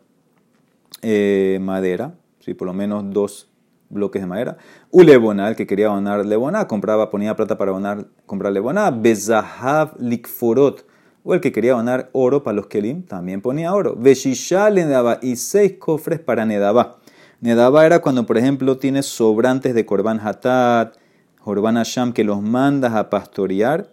eh, 1.01 1.59
madera. 1.61 2.15
Sí, 2.39 2.53
por 2.53 2.67
lo 2.67 2.73
menos 2.73 3.03
dos 3.11 3.49
bloques 3.89 4.21
de 4.21 4.27
madera. 4.27 4.57
Uleboná, 4.91 5.47
el 5.49 5.55
que 5.55 5.67
quería 5.67 5.87
donar 5.87 6.25
leboná, 6.25 6.67
compraba, 6.67 7.09
ponía 7.09 7.35
plata 7.35 7.57
para 7.57 7.71
donar, 7.71 8.07
comprar 8.25 8.51
leboná. 8.51 8.91
Bezahav 8.91 9.95
likforot, 9.99 10.85
o 11.25 11.33
el 11.33 11.41
que 11.41 11.51
quería 11.51 11.73
donar 11.73 12.09
oro 12.13 12.43
para 12.43 12.55
los 12.55 12.67
kelim, 12.67 13.03
también 13.03 13.41
ponía 13.41 13.73
oro. 13.73 13.95
Veshisha 13.97 14.69
le 14.69 14.85
daba 14.85 15.19
y 15.21 15.35
seis 15.35 15.73
cofres 15.77 16.19
para 16.19 16.45
Nedaba. 16.45 16.99
Nedaba 17.41 17.85
era 17.85 17.99
cuando, 17.99 18.25
por 18.25 18.37
ejemplo, 18.37 18.77
tienes 18.77 19.07
sobrantes 19.07 19.75
de 19.75 19.85
Korban 19.85 20.19
Hatat, 20.19 20.95
Korban 21.43 21.75
Hasham, 21.75 22.13
que 22.13 22.23
los 22.23 22.41
mandas 22.41 22.93
a 22.93 23.09
pastorear 23.09 23.89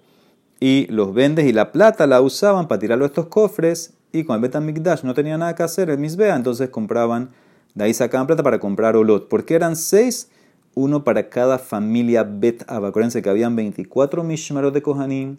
y 0.60 0.86
los 0.90 1.12
vendes 1.12 1.46
y 1.46 1.52
la 1.52 1.72
plata 1.72 2.06
la 2.06 2.20
usaban 2.20 2.68
para 2.68 2.78
tirarlo 2.78 3.04
a 3.04 3.08
estos 3.08 3.26
cofres 3.26 3.94
y 4.12 4.24
con 4.24 4.36
el 4.36 4.42
Betamikdash 4.42 5.02
no 5.02 5.14
tenía 5.14 5.36
nada 5.38 5.54
que 5.54 5.62
hacer, 5.62 5.90
el 5.90 5.98
Misbea, 5.98 6.36
entonces 6.36 6.68
compraban 6.68 7.30
de 7.74 7.84
ahí 7.84 7.94
sacaban 7.94 8.26
plata 8.26 8.42
para 8.42 8.58
comprar 8.58 8.96
olot. 8.96 9.28
porque 9.28 9.54
eran 9.54 9.76
seis? 9.76 10.28
Uno 10.74 11.04
para 11.04 11.28
cada 11.28 11.58
familia 11.58 12.22
Bet. 12.24 12.64
Acuérdense 12.66 13.22
que 13.22 13.28
habían 13.28 13.56
24 13.56 14.24
mishmarot 14.24 14.72
de 14.72 14.82
Kohanim. 14.82 15.36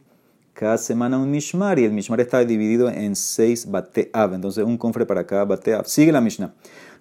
Cada 0.53 0.77
semana 0.77 1.17
un 1.17 1.31
mishmar 1.31 1.79
y 1.79 1.85
el 1.85 1.91
mishmar 1.91 2.21
estaba 2.21 2.45
dividido 2.45 2.89
en 2.89 3.15
seis 3.15 3.69
Bate 3.69 4.09
Ab. 4.13 4.33
Entonces 4.33 4.63
un 4.63 4.77
confre 4.77 5.05
para 5.05 5.25
cada 5.25 5.45
Bate 5.45 5.73
Ab. 5.73 5.85
Sigue 5.85 6.11
la 6.11 6.21
Mishnah. 6.21 6.53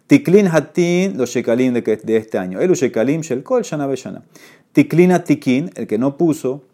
Tiklin 0.06 0.48
hatin, 0.48 1.16
los 1.16 1.30
shekalim 1.30 1.74
de, 1.74 1.82
de 1.82 2.16
este 2.16 2.38
año. 2.38 2.60
El 2.60 2.72
shekalim 2.72 3.20
shel 3.20 3.42
kol 3.42 3.62
shana 3.62 3.86
beshana. 3.86 4.22
Tiklin 4.72 5.12
tikin, 5.24 5.70
el 5.74 5.86
que 5.86 5.98
no 5.98 6.16
puso 6.16 6.64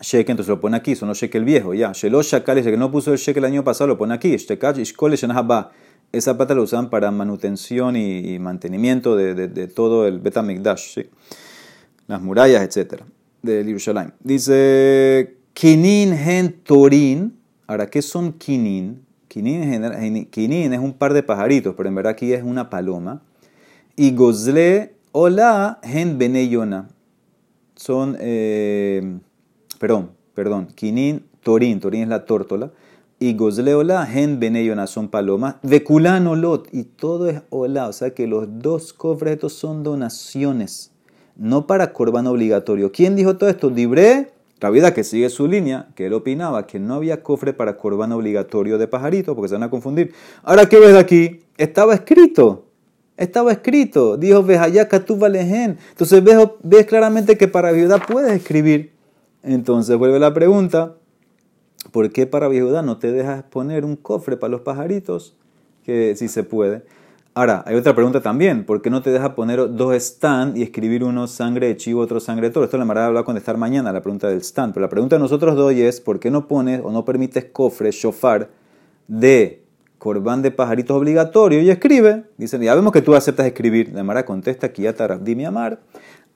shekel, 0.00 0.32
entonces 0.32 0.48
lo 0.48 0.60
pone 0.60 0.76
aquí, 0.76 0.94
son 0.94 1.08
los 1.08 1.18
shekel 1.18 1.44
viejo, 1.44 1.74
ya. 1.74 1.92
Shelosh 1.92 2.32
shakales, 2.32 2.66
el 2.66 2.72
que 2.72 2.78
no 2.78 2.90
puso 2.90 3.12
el 3.12 3.18
shekel 3.18 3.44
el 3.44 3.52
año 3.52 3.64
pasado, 3.64 3.88
lo 3.88 3.98
pone 3.98 4.14
aquí. 4.14 4.36
Shtekach 4.36 4.78
ishkol 4.78 5.14
shana 5.14 5.34
haba 5.34 5.72
esa 6.12 6.36
plata 6.36 6.54
la 6.54 6.62
usaban 6.62 6.90
para 6.90 7.10
manutención 7.10 7.96
y, 7.96 8.38
mantenimiento 8.38 9.16
de, 9.16 9.34
de, 9.34 9.66
todo 9.66 10.06
el 10.06 10.20
Betamikdash, 10.20 10.94
¿sí? 10.94 11.10
las 12.06 12.20
murallas, 12.22 12.62
etc. 12.62 13.02
de 13.42 13.64
Jerusalén. 13.64 14.12
Dice, 14.20 15.36
Kinin 15.54 16.12
hen 16.12 16.52
torin. 16.62 17.38
Ahora, 17.66 17.88
¿qué 17.88 18.02
son 18.02 18.32
kinin? 18.32 19.04
Kinin, 19.28 20.72
es 20.72 20.78
un 20.78 20.92
par 20.92 21.12
de 21.12 21.22
pajaritos, 21.22 21.74
pero 21.76 21.88
en 21.88 21.94
verdad 21.94 22.12
aquí 22.12 22.32
es 22.32 22.42
una 22.42 22.70
paloma. 22.70 23.22
Y 23.96 24.14
gozle 24.14 24.94
hola 25.12 25.80
hen 25.82 26.18
beneyona. 26.18 26.88
Son, 27.74 28.16
eh, 28.20 29.18
perdón, 29.78 30.10
perdón, 30.34 30.66
kinin 30.74 31.24
torin. 31.42 31.80
Torin 31.80 32.02
es 32.02 32.08
la 32.08 32.26
tórtola 32.26 32.70
y 33.24 33.34
Gozleola, 33.34 34.04
Gen 34.04 34.38
Beneyona 34.38 34.86
son 34.86 35.08
palomas, 35.08 35.56
Veculano 35.62 36.34
Lot, 36.34 36.68
y 36.72 36.84
todo 36.84 37.28
es 37.30 37.40
Ola, 37.48 37.88
o 37.88 37.92
sea 37.94 38.10
que 38.10 38.26
los 38.26 38.46
dos 38.60 38.92
cofres 38.92 39.34
estos 39.34 39.54
son 39.54 39.82
donaciones, 39.82 40.90
no 41.34 41.66
para 41.66 41.94
corbán 41.94 42.26
obligatorio. 42.26 42.92
¿Quién 42.92 43.16
dijo 43.16 43.36
todo 43.36 43.48
esto? 43.48 43.70
Libre, 43.70 44.32
la 44.64 44.70
vida 44.70 44.94
que 44.94 45.04
sigue 45.04 45.28
su 45.28 45.46
línea, 45.46 45.88
que 45.94 46.06
él 46.06 46.14
opinaba 46.14 46.66
que 46.66 46.78
no 46.80 46.94
había 46.94 47.22
cofre 47.22 47.52
para 47.52 47.76
corbán 47.76 48.12
obligatorio 48.12 48.78
de 48.78 48.88
pajarito, 48.88 49.36
porque 49.36 49.48
se 49.48 49.54
van 49.54 49.62
a 49.62 49.70
confundir. 49.70 50.12
Ahora, 50.42 50.66
¿qué 50.68 50.78
ves 50.78 50.96
aquí? 50.96 51.40
Estaba 51.58 51.94
escrito. 51.94 52.64
Estaba 53.16 53.52
escrito, 53.52 54.16
dijo 54.16 54.42
Vejayaka 54.42 55.04
tu 55.04 55.16
valehen. 55.16 55.78
Entonces 55.90 56.24
ves, 56.24 56.48
ves 56.62 56.86
claramente 56.86 57.36
que 57.38 57.46
para 57.46 57.70
viuda 57.72 57.98
puedes 57.98 58.32
escribir. 58.32 58.92
Entonces 59.42 59.96
vuelve 59.96 60.18
la 60.18 60.34
pregunta, 60.34 60.96
¿Por 61.92 62.10
qué 62.10 62.26
para 62.26 62.48
viuda 62.48 62.82
no 62.82 62.98
te 62.98 63.12
dejas 63.12 63.44
poner 63.44 63.84
un 63.84 63.96
cofre 63.96 64.36
para 64.36 64.50
los 64.50 64.62
pajaritos? 64.62 65.36
Que 65.84 66.16
si 66.16 66.28
se 66.28 66.42
puede. 66.42 66.82
Ahora, 67.36 67.64
hay 67.66 67.74
otra 67.74 67.96
pregunta 67.96 68.20
también. 68.20 68.64
¿Por 68.64 68.80
qué 68.80 68.90
no 68.90 69.02
te 69.02 69.10
dejas 69.10 69.30
poner 69.30 69.74
dos 69.74 69.92
stand 69.96 70.56
y 70.56 70.62
escribir 70.62 71.02
uno 71.02 71.26
sangre 71.26 71.66
de 71.66 71.76
chivo, 71.76 72.00
otro 72.00 72.20
sangre 72.20 72.46
de 72.46 72.52
toro? 72.52 72.64
Esto 72.64 72.78
la 72.78 72.84
Mara 72.84 73.10
va 73.10 73.20
a 73.20 73.24
contestar 73.24 73.56
mañana, 73.56 73.92
la 73.92 74.02
pregunta 74.02 74.28
del 74.28 74.40
stand. 74.42 74.72
Pero 74.72 74.82
la 74.82 74.88
pregunta 74.88 75.16
de 75.16 75.20
nosotros 75.20 75.56
dos 75.56 75.72
es, 75.72 76.00
¿por 76.00 76.20
qué 76.20 76.30
no 76.30 76.46
pones 76.46 76.80
o 76.84 76.92
no 76.92 77.04
permites 77.04 77.46
cofre, 77.46 77.90
shofar, 77.90 78.50
de 79.08 79.64
corbán 79.98 80.42
de 80.42 80.52
pajaritos 80.52 80.96
obligatorio? 80.96 81.60
Y 81.60 81.70
escribe. 81.70 82.22
Dicen, 82.36 82.62
ya 82.62 82.72
vemos 82.72 82.92
que 82.92 83.02
tú 83.02 83.16
aceptas 83.16 83.46
escribir. 83.46 83.90
La 83.92 84.04
Mara 84.04 84.24
contesta, 84.24 84.68
Kiyata 84.68 85.18
mi 85.18 85.44
Amar. 85.44 85.80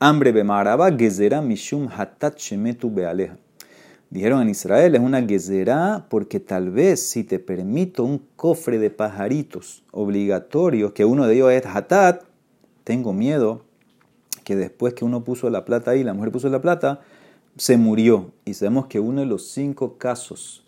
Hambre 0.00 0.32
bemaraba 0.32 0.90
gezera 0.90 1.40
mishum 1.40 1.88
hatat 1.96 2.34
bealeja. 2.82 3.37
Dijeron 4.11 4.40
en 4.40 4.49
Israel, 4.49 4.94
es 4.94 5.01
una 5.03 5.23
gezerá 5.23 6.07
porque 6.09 6.40
tal 6.40 6.71
vez 6.71 7.03
si 7.03 7.25
te 7.25 7.38
permito 7.38 8.05
un 8.05 8.23
cofre 8.37 8.79
de 8.79 8.88
pajaritos 8.88 9.85
obligatorios, 9.90 10.92
que 10.92 11.05
uno 11.05 11.27
de 11.27 11.35
ellos 11.35 11.53
es 11.53 11.66
hatat, 11.66 12.23
tengo 12.85 13.12
miedo 13.12 13.64
que 14.44 14.57
después 14.57 14.94
que 14.94 15.05
uno 15.05 15.25
puso 15.25 15.51
la 15.51 15.66
plata 15.66 15.90
ahí, 15.90 16.03
la 16.03 16.14
mujer 16.14 16.33
puso 16.33 16.49
la 16.49 16.62
plata, 16.62 17.03
se 17.59 17.77
murió. 17.77 18.33
Y 18.47 18.55
sabemos 18.55 18.87
que 18.87 18.99
uno 18.99 19.21
de 19.21 19.27
los 19.27 19.51
cinco 19.51 19.99
casos 19.99 20.64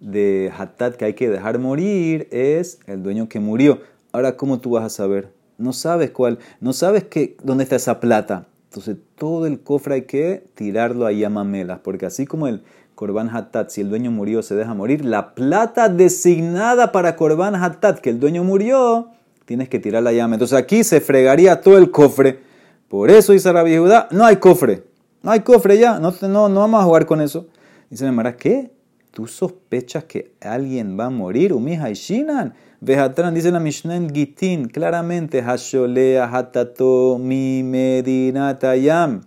de 0.00 0.50
hatat 0.56 0.96
que 0.96 1.04
hay 1.04 1.12
que 1.12 1.28
dejar 1.28 1.58
morir 1.58 2.26
es 2.30 2.78
el 2.86 3.02
dueño 3.02 3.28
que 3.28 3.38
murió. 3.38 3.80
Ahora, 4.12 4.38
¿cómo 4.38 4.60
tú 4.60 4.70
vas 4.70 4.84
a 4.84 4.88
saber? 4.88 5.30
No 5.58 5.74
sabes 5.74 6.10
cuál, 6.10 6.38
no 6.62 6.72
sabes 6.72 7.04
dónde 7.42 7.64
está 7.64 7.76
esa 7.76 8.00
plata. 8.00 8.46
Entonces, 8.70 8.96
todo 9.14 9.46
el 9.46 9.60
cofre 9.60 9.96
hay 9.96 10.02
que 10.02 10.44
tirarlo 10.54 11.06
a 11.06 11.28
mamelas, 11.28 11.80
porque 11.80 12.06
así 12.06 12.26
como 12.26 12.46
el 12.46 12.62
Corban 12.98 13.28
Hatat, 13.32 13.70
si 13.70 13.82
el 13.82 13.90
dueño 13.90 14.10
murió, 14.10 14.42
se 14.42 14.56
deja 14.56 14.74
morir. 14.74 15.04
La 15.04 15.32
plata 15.36 15.88
designada 15.88 16.90
para 16.90 17.14
Corban 17.14 17.54
Hatat, 17.54 18.00
que 18.00 18.10
el 18.10 18.18
dueño 18.18 18.42
murió, 18.42 19.10
tienes 19.44 19.68
que 19.68 19.78
tirar 19.78 20.02
la 20.02 20.12
llama. 20.12 20.34
Entonces 20.34 20.58
aquí 20.58 20.82
se 20.82 21.00
fregaría 21.00 21.60
todo 21.60 21.78
el 21.78 21.92
cofre. 21.92 22.40
Por 22.88 23.08
eso 23.12 23.32
dice 23.32 23.52
Rabbi 23.52 23.76
Judá, 23.76 24.08
no 24.10 24.24
hay 24.24 24.38
cofre. 24.38 24.82
No 25.22 25.30
hay 25.30 25.42
cofre 25.42 25.78
ya, 25.78 26.00
no, 26.00 26.12
no, 26.22 26.48
no 26.48 26.58
vamos 26.58 26.80
a 26.80 26.84
jugar 26.86 27.06
con 27.06 27.20
eso. 27.20 27.46
Dice 27.88 28.10
Mara, 28.10 28.36
¿qué? 28.36 28.72
¿Tú 29.12 29.28
sospechas 29.28 30.02
que 30.02 30.32
alguien 30.40 30.98
va 30.98 31.04
a 31.04 31.10
morir? 31.10 31.52
Umija 31.52 31.90
y 31.90 31.94
Shinan. 31.94 32.54
Vejatran 32.80 33.32
dice 33.32 33.52
la 33.52 33.60
Mishnah 33.60 34.08
Gitin, 34.12 34.66
claramente, 34.66 35.40
Hasholea 35.40 36.36
hatato 36.36 37.16
mi 37.20 37.62
medinatayam. 37.62 39.20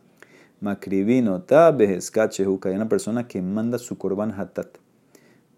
Makrivino 0.61 1.43
Hay 1.49 2.75
una 2.75 2.87
persona 2.89 3.27
que 3.27 3.41
manda 3.41 3.77
su 3.77 3.97
korban 3.97 4.31
hatat. 4.31 4.77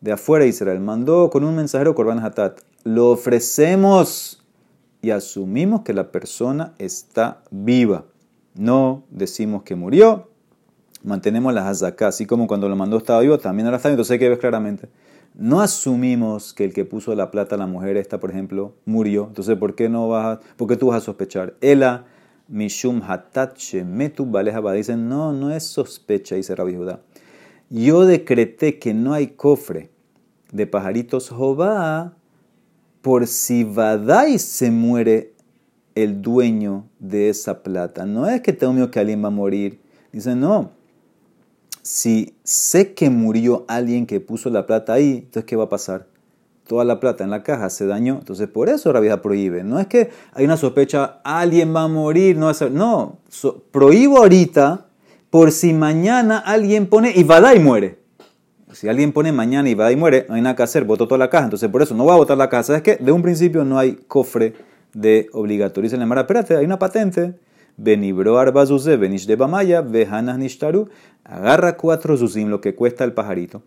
De 0.01 0.11
afuera 0.11 0.45
Israel 0.45 0.79
mandó 0.79 1.29
con 1.29 1.43
un 1.43 1.55
mensajero 1.55 1.93
korban 1.93 2.19
hatat. 2.19 2.61
Lo 2.83 3.11
ofrecemos 3.11 4.43
y 5.01 5.11
asumimos 5.11 5.81
que 5.81 5.93
la 5.93 6.11
persona 6.11 6.73
está 6.77 7.43
viva. 7.51 8.05
No 8.55 9.03
decimos 9.09 9.63
que 9.63 9.75
murió. 9.75 10.29
Mantenemos 11.03 11.53
la 11.53 11.67
hazaká, 11.67 12.07
así 12.07 12.25
como 12.25 12.47
cuando 12.47 12.69
lo 12.69 12.77
mandó 12.77 12.97
estaba 12.97 13.19
vivo, 13.19 13.37
también 13.37 13.67
ahora 13.67 13.77
está 13.77 13.89
vivo. 13.89 13.95
Entonces 13.95 14.11
hay 14.11 14.19
que 14.19 14.29
ver 14.29 14.39
claramente. 14.39 14.87
No 15.35 15.61
asumimos 15.61 16.53
que 16.53 16.63
el 16.63 16.73
que 16.73 16.85
puso 16.85 17.13
la 17.15 17.31
plata 17.31 17.55
a 17.55 17.57
la 17.57 17.67
mujer 17.67 17.97
esta, 17.97 18.19
por 18.19 18.29
ejemplo, 18.29 18.75
murió. 18.85 19.25
Entonces, 19.27 19.57
¿por 19.57 19.75
qué 19.75 19.89
no 19.89 20.07
vas 20.07 20.37
a, 20.37 20.39
por 20.55 20.67
qué 20.67 20.77
tú 20.77 20.87
vas 20.87 21.01
a 21.01 21.05
sospechar? 21.05 21.55
Ela 21.59 22.05
Mishum 22.49 23.01
hatat 23.01 23.57
shemetu 23.57 24.25
Dicen, 24.73 25.07
no, 25.07 25.33
no 25.33 25.51
es 25.51 25.63
sospecha, 25.63 26.35
dice 26.35 26.55
Rabbi 26.55 26.75
Judá. 26.75 27.01
Yo 27.69 28.05
decreté 28.05 28.79
que 28.79 28.93
no 28.93 29.13
hay 29.13 29.27
cofre 29.27 29.89
de 30.51 30.67
pajaritos 30.67 31.29
Jobá 31.29 32.13
por 33.01 33.27
si 33.27 33.63
Vadai 33.63 34.39
se 34.39 34.71
muere 34.71 35.33
el 35.95 36.21
dueño 36.21 36.87
de 36.99 37.29
esa 37.29 37.63
plata. 37.63 38.05
No 38.05 38.27
es 38.27 38.41
que 38.41 38.53
tengo 38.53 38.73
miedo 38.73 38.91
que 38.91 38.99
alguien 38.99 39.23
va 39.23 39.27
a 39.27 39.31
morir. 39.31 39.79
Dice, 40.11 40.35
no. 40.35 40.71
Si 41.81 42.35
sé 42.43 42.93
que 42.93 43.09
murió 43.09 43.65
alguien 43.67 44.05
que 44.05 44.19
puso 44.19 44.49
la 44.49 44.65
plata 44.65 44.93
ahí, 44.93 45.23
entonces 45.25 45.43
¿qué 45.45 45.55
va 45.55 45.65
a 45.65 45.69
pasar? 45.69 46.07
Toda 46.73 46.85
la 46.85 46.99
plata 46.99 47.23
en 47.23 47.29
la 47.29 47.43
caja 47.43 47.69
se 47.69 47.85
dañó. 47.85 48.15
Entonces, 48.17 48.47
por 48.47 48.67
eso 48.67 48.91
Rabia 48.91 49.21
prohíbe. 49.21 49.63
No 49.63 49.79
es 49.79 49.85
que 49.85 50.09
hay 50.33 50.43
una 50.43 50.57
sospecha, 50.57 51.19
alguien 51.23 51.73
va 51.73 51.83
a 51.83 51.87
morir, 51.87 52.35
no 52.35 52.45
va 52.45 52.51
a 52.51 52.55
ser. 52.55 52.71
No, 52.71 53.19
prohíbo 53.69 54.17
ahorita 54.17 54.87
por 55.29 55.51
si 55.51 55.71
mañana 55.71 56.39
alguien 56.39 56.87
pone 56.87 57.11
y 57.11 57.21
y 57.21 57.59
muere. 57.59 57.99
Si 58.71 58.89
alguien 58.89 59.11
pone 59.11 59.31
mañana 59.31 59.69
y 59.69 59.75
va 59.75 59.91
y 59.91 59.95
muere, 59.95 60.25
no 60.27 60.33
hay 60.33 60.41
nada 60.41 60.55
que 60.55 60.63
hacer, 60.63 60.83
botó 60.83 61.07
toda 61.07 61.19
la 61.19 61.29
caja. 61.29 61.43
Entonces, 61.43 61.69
por 61.69 61.83
eso 61.83 61.93
no 61.93 62.05
va 62.05 62.15
a 62.15 62.17
botar 62.17 62.39
la 62.39 62.49
caja. 62.49 62.63
¿Sabes 62.63 62.81
qué? 62.81 62.95
De 62.95 63.11
un 63.11 63.21
principio 63.21 63.63
no 63.63 63.77
hay 63.77 63.99
cofre 64.07 64.55
de 64.95 65.29
obligatorio. 65.31 65.87
Dice 65.87 65.97
la 65.97 66.07
Mara, 66.07 66.21
espérate, 66.21 66.57
hay 66.57 66.65
una 66.65 66.79
patente. 66.79 67.35
Benibro 67.77 68.39
arba 68.39 68.65
zuze, 68.65 68.97
benish 68.97 69.27
de 69.27 69.35
bamaya, 69.35 69.81
vejanas 69.81 70.39
nishtaru. 70.39 70.89
Agarra 71.23 71.77
cuatro 71.77 72.17
zuzim, 72.17 72.49
lo 72.49 72.61
que 72.61 72.73
cuesta 72.73 73.03
el 73.03 73.13
pajarito. 73.13 73.61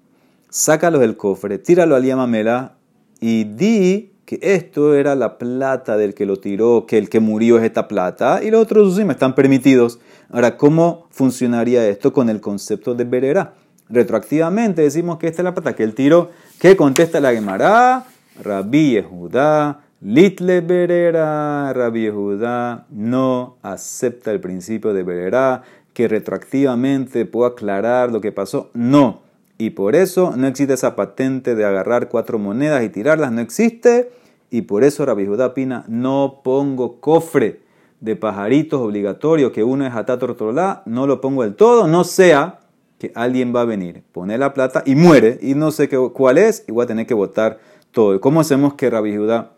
Sácalo 0.50 0.98
del 0.98 1.16
cofre, 1.16 1.58
tíralo 1.58 1.94
al 1.94 2.04
yamamela 2.04 2.75
y 3.20 3.44
di 3.44 4.12
que 4.26 4.40
esto 4.42 4.94
era 4.94 5.14
la 5.14 5.38
plata 5.38 5.96
del 5.96 6.12
que 6.12 6.26
lo 6.26 6.36
tiró, 6.36 6.84
que 6.86 6.98
el 6.98 7.08
que 7.08 7.20
murió 7.20 7.58
es 7.58 7.64
esta 7.64 7.86
plata, 7.88 8.42
y 8.42 8.50
los 8.50 8.60
otros 8.60 8.90
zuzim 8.90 9.10
están 9.10 9.34
permitidos. 9.34 10.00
Ahora, 10.30 10.56
¿cómo 10.56 11.06
funcionaría 11.10 11.86
esto 11.88 12.12
con 12.12 12.28
el 12.28 12.40
concepto 12.40 12.94
de 12.94 13.04
Berera? 13.04 13.54
Retroactivamente 13.88 14.82
decimos 14.82 15.18
que 15.18 15.28
esta 15.28 15.42
es 15.42 15.44
la 15.44 15.54
plata 15.54 15.76
que 15.76 15.84
él 15.84 15.94
tiró. 15.94 16.30
¿Qué 16.58 16.76
contesta 16.76 17.20
la 17.20 17.32
Gemara? 17.32 18.04
Rabí 18.42 18.94
Yehudá, 18.94 19.80
Litle 20.00 20.60
Berera, 20.60 21.72
Rabí 21.72 22.02
Yehudá 22.02 22.86
no 22.90 23.58
acepta 23.62 24.32
el 24.32 24.40
principio 24.40 24.92
de 24.92 25.04
Berera, 25.04 25.62
que 25.94 26.08
retroactivamente 26.08 27.24
puedo 27.26 27.46
aclarar 27.46 28.10
lo 28.10 28.20
que 28.20 28.32
pasó. 28.32 28.70
No. 28.74 29.25
Y 29.58 29.70
por 29.70 29.96
eso 29.96 30.34
no 30.36 30.46
existe 30.46 30.74
esa 30.74 30.96
patente 30.96 31.54
de 31.54 31.64
agarrar 31.64 32.08
cuatro 32.08 32.38
monedas 32.38 32.84
y 32.84 32.88
tirarlas, 32.88 33.32
no 33.32 33.40
existe. 33.40 34.10
Y 34.50 34.62
por 34.62 34.84
eso 34.84 35.04
Rabí 35.04 35.26
Judá 35.26 35.54
Pina 35.54 35.84
no 35.88 36.40
pongo 36.44 37.00
cofre 37.00 37.60
de 38.00 38.16
pajaritos 38.16 38.80
obligatorios, 38.80 39.52
que 39.52 39.64
uno 39.64 39.86
es 39.86 39.94
atatortolá, 39.94 40.82
no 40.86 41.06
lo 41.06 41.20
pongo 41.20 41.42
del 41.42 41.54
todo, 41.54 41.88
no 41.88 42.04
sea 42.04 42.60
que 42.98 43.12
alguien 43.14 43.54
va 43.54 43.62
a 43.62 43.64
venir, 43.64 44.04
pone 44.12 44.38
la 44.38 44.54
plata 44.54 44.82
y 44.86 44.94
muere, 44.94 45.38
y 45.42 45.54
no 45.54 45.70
sé 45.70 45.88
qué, 45.88 45.98
cuál 46.12 46.38
es, 46.38 46.64
y 46.68 46.72
voy 46.72 46.84
a 46.84 46.86
tener 46.86 47.06
que 47.06 47.14
votar 47.14 47.58
todo. 47.90 48.20
¿Cómo 48.20 48.40
hacemos 48.40 48.74
que 48.74 48.90
Rabbi 48.90 49.16
Judá 49.16 49.52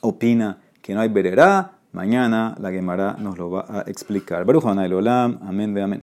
opina 0.00 0.58
que 0.80 0.94
no 0.94 1.00
hay 1.00 1.08
vererá? 1.08 1.78
Mañana 1.92 2.56
la 2.58 2.70
Gemara 2.70 3.16
nos 3.18 3.36
lo 3.36 3.50
va 3.50 3.66
a 3.68 3.80
explicar. 3.82 4.46
Baruch 4.46 4.64
Olam, 4.64 5.38
amén, 5.42 5.76
amén. 5.78 5.90